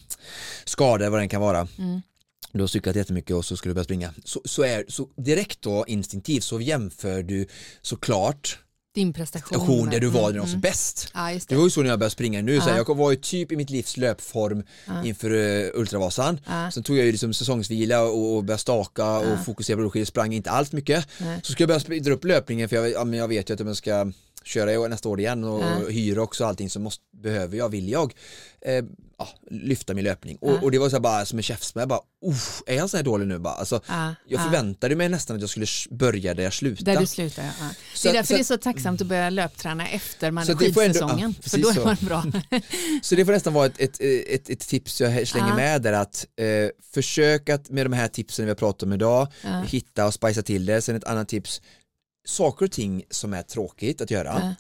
[0.66, 1.68] skada vad den kan vara.
[1.78, 2.02] Mm.
[2.52, 4.14] Du har cyklat jättemycket och så skulle du börja springa.
[4.24, 7.48] Så, så, är, så direkt då instinktivt så jämför du
[7.82, 8.60] såklart
[8.96, 9.60] Din prestation.
[9.60, 10.62] station där du var när du var Mm, som mm.
[10.62, 11.12] bäst.
[11.14, 11.56] Ja, Det det.
[11.56, 12.84] var ju så när jag började springa nu, så här, Ja.
[12.88, 15.04] jag var ju typ i mitt livs löpform Ja.
[15.06, 16.40] inför uh, Ultravasan.
[16.48, 16.72] Ja.
[16.72, 19.20] Sen tog jag ju liksom säsongsvila och, och började staka Ja.
[19.20, 21.08] och fokusera på rullskidor, sprang inte allt mycket.
[21.18, 21.40] Nej.
[21.44, 23.62] Så ska jag börja dra upp löpningen för jag, ja, men jag vet ju att
[23.62, 24.12] om jag ska
[24.44, 25.90] köra nästa år igen och Ja.
[25.90, 28.14] hyra också allting så måste, behöver jag, vill jag
[28.62, 28.84] eh,
[29.18, 30.38] ja, lyfta min löpning.
[30.42, 30.60] Och, Ja.
[30.62, 33.28] och det var så bara som en käftsmäll, bara "Uff, är jag så här dålig
[33.28, 33.54] nu bara?
[33.54, 34.44] Alltså, Ja, jag ja.
[34.44, 36.92] förväntade mig nästan att jag skulle börja där jag slutade.
[36.94, 37.52] Där du slutar, ja.
[37.96, 40.52] Så- det är därför så- det är så tacksamt att börja löpträna efter man Så
[40.52, 41.36] ändå- skidsäsongen.
[41.44, 42.24] ja, för då är man bra.
[43.02, 46.26] Så det får nästan vara ett, ett, ett, ett tips jag slänger med där att
[46.38, 46.46] eh,
[46.94, 49.28] försök att med de här tipsen vi har pratat om idag
[49.68, 50.82] hitta och spicea till det.
[50.82, 51.62] Sen ett annat tips,
[52.30, 54.56] saker och ting som är tråkigt att göra,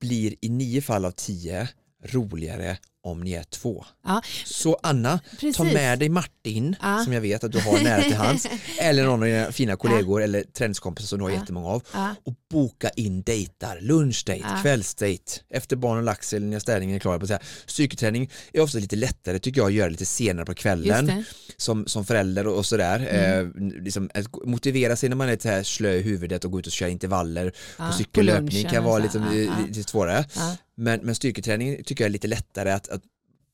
[0.00, 1.68] blir i nio fall av tio
[2.02, 3.84] roligare om ni är två.
[4.04, 4.22] Ja.
[4.44, 5.56] Så Anna, Precis.
[5.56, 7.00] ta med dig Martin, Ja.
[7.04, 8.46] som jag vet att du har nära till hands,
[8.80, 11.36] eller någon av dina fina kollegor eller träningskompisar som du har Ja.
[11.40, 12.14] jättemånga av, Ja.
[12.24, 14.58] och boka in dejtar, lunchdate, Ja.
[14.62, 17.18] kvällsdate, efter barn och lax eller när ställningen är klar.
[17.18, 17.38] På.
[17.66, 21.24] Styrketräning är ofta lite lättare tycker jag att göra lite senare på kvällen
[21.56, 23.08] som, som förälder och, och sådär.
[23.40, 23.46] Eh,
[23.82, 24.10] liksom,
[24.44, 26.88] motivera sig när man är lite här slö i huvudet och gå ut och köra
[26.88, 29.52] intervaller Ja, på cykellöpning kan vara lite, Ja, ja.
[29.68, 30.24] lite svårare.
[30.36, 30.56] Ja.
[30.76, 32.88] Men, men styrketräning tycker jag är lite lättare att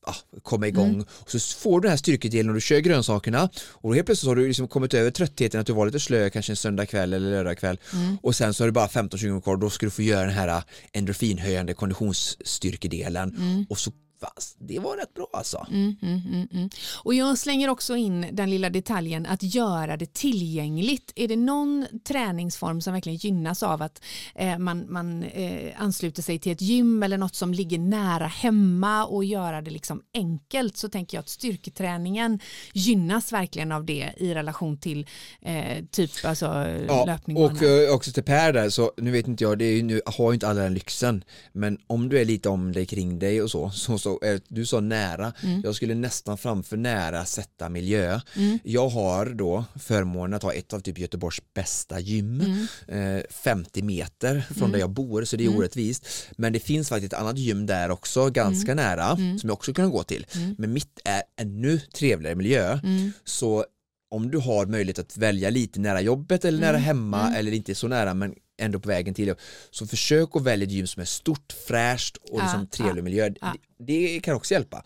[0.05, 1.05] ja, komma igång Mm.
[1.11, 4.35] och så får du den här styrkedelen och du kör grönsakerna och helt plötsligt har
[4.35, 7.31] du liksom kommit över tröttheten att du var lite slö kanske en söndag kväll eller
[7.31, 8.17] lördag kväll Mm.
[8.23, 10.33] och sen så har du bara 15-20 minuter kvar då ska du få göra den
[10.35, 13.91] här endorfinhöjande konditionsstyrkedelen och så
[14.21, 15.67] fast, det var rätt bra alltså.
[15.69, 16.69] Mm, mm, mm, mm.
[17.03, 21.11] Och jag slänger också in den lilla detaljen att göra det tillgängligt.
[21.15, 24.01] Är det någon träningsform som verkligen gynnas av att
[24.35, 29.05] eh, man, man eh, ansluter sig till ett gym eller något som ligger nära hemma
[29.05, 32.39] och göra det liksom enkelt så tänker jag att styrketräningen
[32.73, 35.07] gynnas verkligen av det i relation till
[35.41, 36.45] eh, typ alltså,
[36.87, 39.73] Ja, löpning och eh, också till Per där, så nu vet inte jag, det är
[39.73, 42.85] ju, nu har ju inte alla den lyxen, men om du är lite om dig
[42.85, 45.61] kring dig och så, så, så är, du sa nära, Mm.
[45.63, 48.19] jag skulle nästan framför nära sätta miljö.
[48.63, 52.41] Jag har då förmånen att ha ett av typ Göteborgs bästa gym,
[52.87, 53.17] Mm.
[53.17, 56.07] eh, 50 meter från där jag bor, så det är orättvist.
[56.37, 58.85] Men det finns faktiskt ett annat gym där också, ganska Mm.
[58.85, 60.25] nära, som jag också kan gå till.
[60.57, 63.11] Men mitt är ännu trevligare miljö, Mm.
[63.23, 63.65] så
[64.13, 67.87] om du har möjlighet att välja lite nära jobbet eller nära hemma eller inte så
[67.87, 69.35] nära men ändå på vägen till
[69.71, 73.03] så försök att välja ett gym som är stort, fräscht och Ja, liksom trevlig ja,
[73.03, 73.29] miljö.
[73.41, 73.53] ja.
[73.79, 74.83] Det, det kan också hjälpa.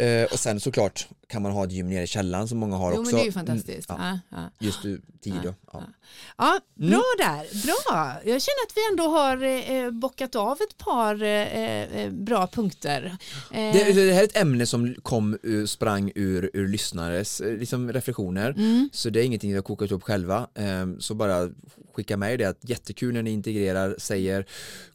[0.00, 2.92] Eh, och sen såklart kan man ha ett gym nere i källaren som många har
[2.94, 3.14] Jo också.
[3.14, 3.88] men det är ju Mm, fantastiskt.
[3.88, 4.50] ja, Ja, ja.
[4.66, 5.54] just du, då.
[5.72, 5.82] Ja.
[6.38, 6.90] Ja, Mm.
[6.90, 7.66] bra där.
[7.66, 8.12] Bra.
[8.24, 9.42] Jag känner att vi ändå har
[9.84, 13.16] eh, bockat av ett par eh, eh, bra punkter.
[13.50, 17.92] Eh, Det, det här är ett ämne som kom sprang ur, ur lyssnares eh, liksom
[17.92, 18.88] reflektioner Mm.
[18.92, 20.46] så det är ingenting vi har kokat upp själva
[20.98, 21.48] så bara
[21.94, 24.46] skicka med det att jättekul när ni integrerar, säger,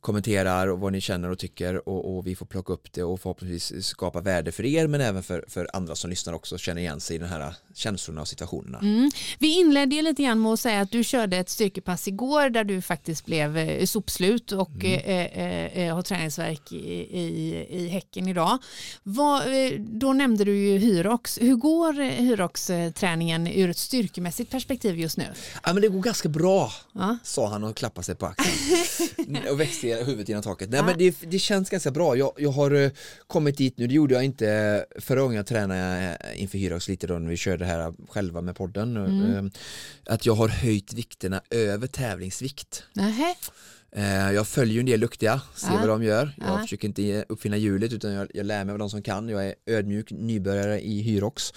[0.02, 3.20] kommenterar och vad ni känner och tycker och, och vi får plocka upp det och
[3.22, 7.00] förhoppningsvis skapa värde för er men även för, för andra som lyssnar också känner igen
[7.00, 8.80] sig i de här känslorna och situationerna.
[8.80, 9.12] Mm.
[9.40, 12.64] Vi inledde ju lite grann med att säga att du körde ett styrkepass igår där
[12.64, 15.00] du faktiskt blev eh, sopslut och Mm.
[15.06, 16.78] eh, eh, eh, har träningsverk i,
[17.20, 18.58] i, i häcken idag.
[19.04, 21.38] Vad, eh, då nämnde du ju Hyrox.
[21.42, 25.26] Hur går Hyrox-träningen ur ett styrkemässigt perspektiv just nu?
[25.64, 27.18] Ja men det går ganska bra Ja.
[27.24, 30.70] sa han och klappade sig på axeln och växte huvudet genom taket.
[30.70, 30.86] Nej Ja.
[30.86, 32.16] men det, det känns ganska bra.
[32.16, 32.92] Jag, jag har
[33.28, 37.08] kommit dit nu, det gjorde jag inte förra gången jag tränade eh, inför Hyrox lite
[37.08, 38.98] då när vi körde här själva med podden.
[38.98, 39.46] Mm.
[39.46, 39.52] eh,
[40.14, 42.84] Att jag har höjt vikterna över tävlingsvikt.
[42.94, 43.36] Nähä.
[43.96, 45.78] Eh, Jag följer ju en del duktiga, ser Ja.
[45.80, 46.34] vad de gör.
[46.38, 46.62] Jag Ja.
[46.62, 49.30] försöker inte uppfinna hjulet utan jag, jag lär mig av de som kan.
[49.30, 51.54] Jag är ödmjuk nybörjare i Hyrox.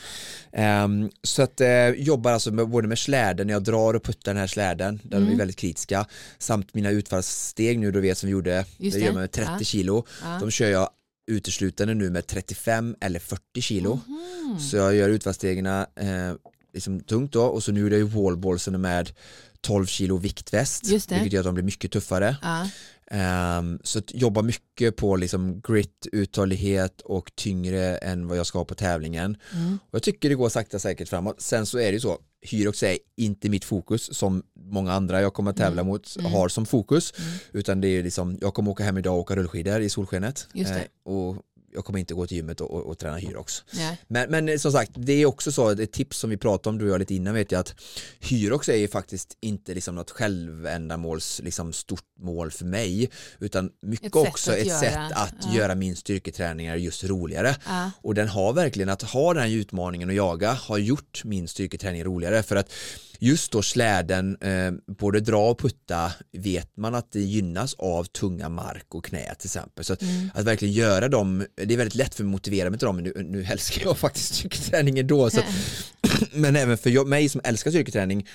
[0.53, 4.41] Ehm, så att eh, jobbar alltså med, både med släden, jag drar och puttar den
[4.41, 5.29] här släden där Mm.
[5.29, 6.07] de är väldigt kritiska.
[6.39, 9.07] Samt mina utfallssteg nu, du vet som vi gjorde, Just det det.
[9.07, 9.64] gör man med 30 Ja.
[9.64, 10.07] kilo.
[10.41, 10.91] De kör jag
[11.27, 14.01] uteslutande nu med 35 eller 40 kilo.
[14.07, 14.61] Mhm.
[14.61, 16.35] Så jag gör utfallsstegen eh,
[16.74, 19.12] liksom tungt då och så nu är det ju wallballsen med
[19.61, 20.87] 12 kilo viktväst.
[21.22, 22.37] Vilket gör att de blir mycket tuffare.
[22.43, 22.68] Ja.
[23.11, 28.64] Ehm, så jobba mycket på liksom grit, uthållighet och tyngre än vad jag ska ha
[28.64, 29.37] på tävlingen.
[29.53, 29.79] Mm.
[29.83, 31.41] Och jag tycker det går sakta säkert framåt.
[31.41, 35.35] Sen så är det ju så, Hyrox är inte mitt fokus som många andra jag
[35.35, 35.87] kommer att tävla Mm.
[35.87, 37.15] mot har som fokus.
[37.53, 40.49] Utan det är liksom, jag kommer åka hem idag och åka rullskidor i solskenet.
[40.55, 41.37] Eh, och
[41.77, 43.64] jag kommer inte gå till gymmet och, och, och träna Hyrox.
[44.09, 46.85] Men, men som sagt, det är också så, ett tips som vi pratade om du
[46.85, 47.74] och jag lite innan vet jag att
[48.20, 54.07] Hyrox är ju faktiskt inte liksom något självändamåls liksom stort mål för mig utan mycket
[54.07, 55.55] Ett också ett göra, sätt att ja.
[55.55, 57.57] göra min styrketräningar just roligare.
[57.66, 57.91] Ja.
[58.03, 62.05] Och den har verkligen, att ha den här utmaningen att jaga har gjort min styrketräning
[62.05, 62.72] roligare för att
[63.19, 68.49] just då släden, eh, både dra och putta vet man att det gynnas av tunga
[68.49, 69.85] mark och knä till exempel.
[69.85, 70.31] Så att, Mm.
[70.35, 72.97] att verkligen göra dem, det är väldigt lätt för mig att motivera mig till dem,
[72.97, 75.31] men nu, nu älskar jag faktiskt styrketräning ändå.
[75.31, 75.47] Så att,
[76.33, 78.27] men även för jag, mig som älskar styrketräning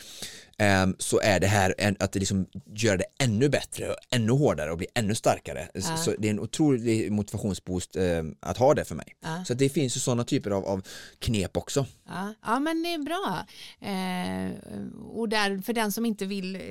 [0.98, 2.46] så är det här att det liksom
[2.76, 5.68] gör det ännu bättre och ännu hårdare och blir ännu starkare.
[5.74, 5.98] Ja.
[5.98, 9.16] så det är en otrolig motivationsboost ehm, att ha det för mig.
[9.24, 9.44] Ja.
[9.48, 10.88] Så det finns ju sådana typer av, av
[11.20, 11.86] knep också.
[12.08, 13.46] Ja, ja, men det är bra.
[13.82, 14.52] Eh,
[15.18, 16.62] och där, för den som inte vill eh,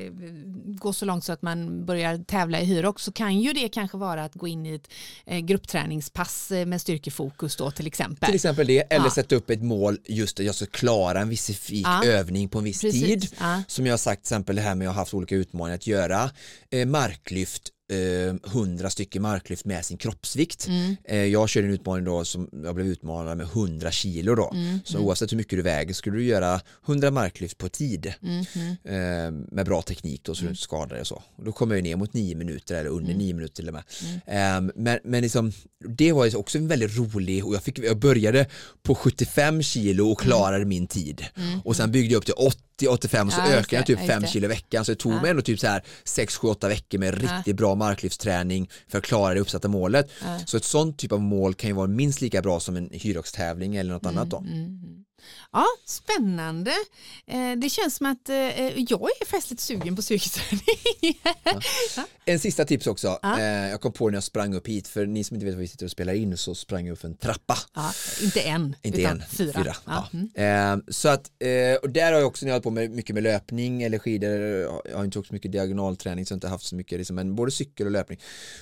[0.65, 3.97] gå så långt så att man börjar tävla i Hyrox så kan ju det kanske
[3.97, 4.89] vara att gå in i ett
[5.27, 8.27] eh, gruppträningspass eh, med styrkefokus då till exempel.
[8.27, 11.31] Till exempel det, eller sätta upp ett mål just att jag ska klara en
[11.71, 12.05] Ja.
[12.05, 13.03] övning på en viss Precis.
[13.03, 13.37] tid.
[13.81, 15.75] Som jag har sagt till exempel det här med att jag har haft olika utmaningar
[15.75, 16.31] att göra
[16.71, 20.67] eh, marklyft eh, 100 stycken marklyft med sin kroppsvikt.
[20.67, 20.97] Mm.
[21.05, 24.51] Eh, jag körde en utmaning då som jag blev utmanad med 100 kilo då.
[24.55, 24.79] Mm.
[24.85, 28.41] Så oavsett hur mycket du väger skulle du göra 100 marklyft på tid Mm.
[28.85, 31.23] eh, med bra teknik då så du inte skadar dig och så.
[31.37, 33.83] Och då kom jag ner mot 9 minuter eller under 9 minuter till och med.
[34.27, 35.53] Eh, men, men liksom,
[35.97, 38.47] det var också en väldigt rolig och jag, fick, jag började
[38.83, 41.25] på 75 kilo och klarade min tid.
[41.65, 42.35] Och sen byggde jag upp till
[42.89, 44.29] 80-85 och så Ja, ökade jag typ ja, just 5 det.
[44.29, 47.57] kilo i veckan så det tog mig ändå typ så här 6-7-8 veckor med riktigt
[47.57, 50.11] bra marklyftsträning för att klara det uppsatta målet.
[50.47, 53.77] Så ett sånt typ av mål kan ju vara minst lika bra som en hyroxtävling
[53.77, 54.45] eller något annat då.
[55.53, 56.71] Ja, spännande.
[57.27, 58.37] Eh, det känns som att eh,
[58.79, 61.21] jag är festligt sugen på styrketräning.
[62.25, 63.19] En sista tips också.
[63.23, 63.41] Ja.
[63.41, 65.61] Eh, jag kom på när jag sprang upp hit, för ni som inte vet vad
[65.61, 67.59] vi sitter och spelar in så sprang jag upp en trappa.
[67.75, 67.93] ja,
[68.23, 69.53] inte en, Inte utan en, fyra.
[69.53, 69.77] fyra.
[69.87, 70.09] Ja.
[70.13, 70.21] Ja.
[70.43, 70.83] Mm.
[70.89, 71.31] Så att,
[71.83, 74.31] och där har jag också när jag hållit på med mycket med löpning eller skidor,
[74.91, 77.17] jag har inte åkt så mycket diagonalträning så jag har inte haft så mycket, liksom,
[77.17, 78.21] men både cykel och löpning.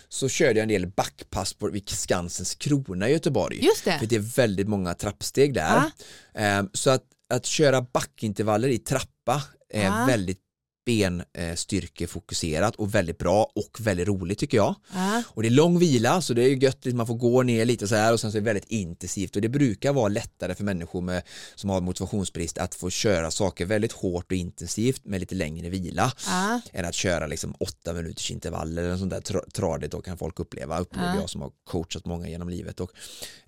[0.08, 3.64] Så körde jag en del backpass på vid Skansens krona i Göteborg.
[3.64, 3.98] Just det.
[3.98, 5.82] För det är väldigt många trappsteg där.
[6.38, 10.04] Eh, så att, att köra backintervaller i trappa är Ja.
[10.06, 10.38] väldigt
[10.86, 14.74] benstyrkefokuserat och väldigt bra och väldigt roligt tycker jag.
[14.94, 15.22] Ja.
[15.28, 17.94] Och det är lång vila så det är gött, man får gå ner lite så
[17.94, 21.00] här och sen så är det väldigt intensivt och det brukar vara lättare för människor
[21.00, 21.22] med,
[21.54, 26.12] som har motivationsbrist att få köra saker väldigt hårt och intensivt med lite längre vila
[26.26, 26.60] Ja.
[26.72, 30.40] än att köra liksom åtta minuters intervaller eller sånt där tra- tradigt då kan folk
[30.40, 31.20] uppleva, upplever Ja.
[31.20, 32.80] jag som har coachat många genom livet.
[32.80, 32.90] Och,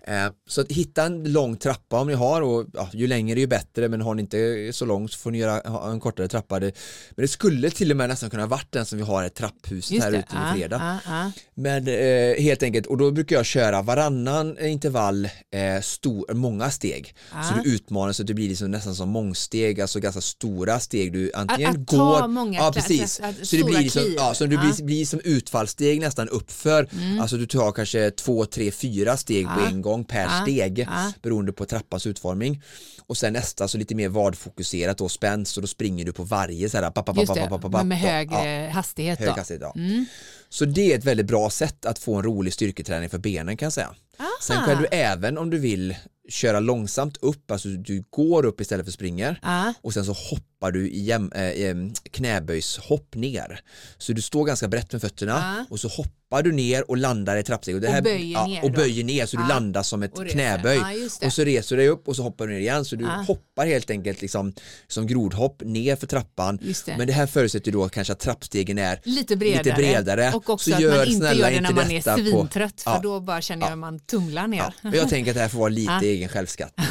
[0.47, 3.89] så att hitta en lång trappa om ni har och ja, ju längre ju bättre
[3.89, 6.59] men har ni inte så långt så får ni göra ha en kortare trappa.
[6.59, 6.71] Det,
[7.15, 9.91] men det skulle till och med nästan kunna varit den som vi har i trapphuset
[9.91, 10.17] Just här det.
[10.17, 10.99] ute vid Ja, fredag.
[11.05, 11.31] ja, ja.
[11.55, 17.15] Men eh, helt enkelt, och då brukar jag köra varannan intervall eh, stor, många steg.
[17.31, 21.13] Så du utmanar så att det blir liksom nästan som mångsteg, alltså ganska stora steg.
[21.13, 24.03] Du antingen Att- att går, ta många ja precis, att- att så det blir liksom,
[24.17, 24.61] ja, så det Ja.
[24.61, 24.75] Mm.
[24.75, 26.87] blir, blir som utfallssteg nästan uppför.
[27.21, 30.41] Alltså du tar kanske två, tre, fyra steg på en gång per Ja.
[30.41, 31.11] steg Ja.
[31.21, 32.61] beroende på trappans utformning.
[33.07, 36.69] Och sen nästa så lite mer vadfokuserat och spänst och då springer du på varje
[36.69, 38.07] så här, papp, papp, Just papp, det, papp, papp, men med då.
[38.07, 38.69] högre Ja.
[38.69, 39.19] hastighet.
[39.19, 39.33] Hög då.
[39.33, 39.73] hastighet, ja.
[39.75, 40.05] Mm.
[40.49, 43.65] Så det är ett väldigt bra sätt att få en rolig styrketräning för benen kan
[43.65, 43.95] jag säga.
[44.41, 44.65] Sen Aha.
[44.65, 45.95] kan du även om du vill
[46.29, 49.73] köra långsamt upp, alltså du går upp istället för springer Ja.
[49.81, 51.75] och sen så hoppar du i jäm, äh,
[52.11, 53.59] knäböjshopp ner.
[53.97, 55.65] Så du står ganska brett med fötterna Ja.
[55.69, 57.75] och så hoppar du ner och landar i trappsteg.
[57.75, 60.17] Och, det Och här, böjer ja, ner Och böjer ner så du landar som ett
[60.19, 60.79] Och knäböj.
[61.25, 62.85] Och så reser du dig upp och så hoppar du ner igen.
[62.85, 64.53] Så du hoppar helt enkelt liksom,
[64.87, 66.57] som grodhopp ner för trappan.
[66.57, 66.97] Det.
[66.97, 69.63] Men det här förutsätter då kanske att trappstegen är Lite bredare.
[69.63, 70.31] Lite bredare.
[70.33, 72.81] Och också Så att gör man inte gör det när man är detta på- svintrött
[72.81, 74.73] för då bara känner jag att man tumlar ner.
[74.81, 76.87] Ja, och jag tänker att det här får vara lite egen självskattning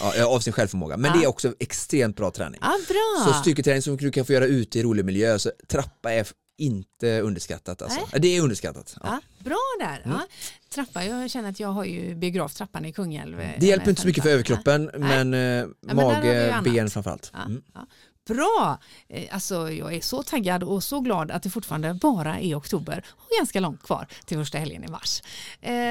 [0.00, 0.96] och, eh, av sin självförmåga.
[0.96, 2.60] Men det är också extremt bra träning.
[2.88, 3.32] Ja, bra.
[3.32, 6.26] Så styrketräning som du kan få göra ute i rolig miljö, så trappa är
[6.58, 7.82] inte underskattat.
[7.82, 8.00] Alltså.
[8.12, 8.20] Nej.
[8.20, 8.96] Det är underskattat.
[9.02, 9.06] Ja.
[9.38, 10.02] Ja, bra där.
[10.04, 10.20] Ja.
[10.74, 13.40] Trappa, jag känner att jag har ju biograftrappan i Kungälv.
[13.40, 15.24] eh, Det hjälper inte så mycket för överkroppen, Nej.
[15.24, 17.32] men, eh, ju mage, ben framförallt.
[17.46, 17.62] Mm.
[18.28, 18.78] Bra!
[19.08, 23.04] Eh, Alltså, jag är så taggad och så glad att det fortfarande bara är oktober
[23.10, 25.22] och ganska långt kvar till första helgen i mars.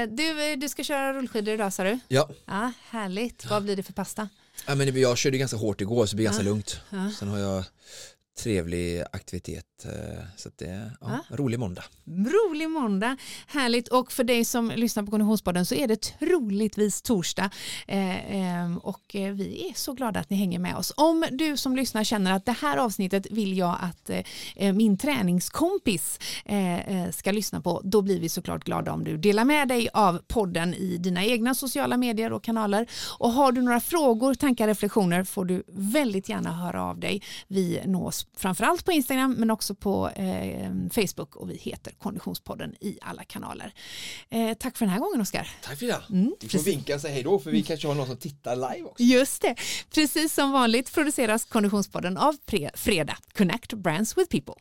[0.08, 1.98] Du, du ska köra rullskidor idag sa du?
[2.08, 2.28] Ja.
[2.46, 3.46] Ja, härligt.
[3.50, 4.28] Vad blir det för pasta?
[4.66, 6.80] Ja, men jag körde ganska hårt igår så det blir ganska lugnt.
[7.18, 7.64] Sen har jag
[8.38, 11.84] trevlig aktivitet, eh, så att det är ja, en rolig måndag.
[12.06, 13.16] Rolig måndag,
[13.46, 17.50] härligt och för dig som lyssnar på Konditionspodden så är det troligtvis torsdag
[17.86, 20.92] eh, ehm, och eh, vi är så glada att ni hänger med oss.
[20.96, 24.10] Om du som lyssnar känner att det här avsnittet vill jag att
[24.74, 26.18] min träningskompis
[27.12, 30.74] ska lyssna på, då blir vi såklart glada om du delar med dig av podden
[30.74, 32.86] i dina egna sociala medier och kanaler.
[33.18, 37.22] Och har du några frågor, tankar, reflektioner får du väldigt gärna höra av dig.
[37.48, 42.98] Vi nås framförallt på Instagram men också på eh, Facebook och vi heter Konditionspodden i
[43.02, 43.74] alla kanaler.
[44.30, 45.50] Eh, tack för den här gången Oskar.
[45.62, 46.02] Tack Frida.
[46.10, 46.66] Mm, du får precis.
[46.66, 49.02] vinka och säga hej då för vi kanske har någon som tittar live också.
[49.02, 49.54] Just det,
[49.94, 52.36] precis som vanligt produceras Konditionspodden av
[52.74, 54.54] Fredag, Connect Brands with People.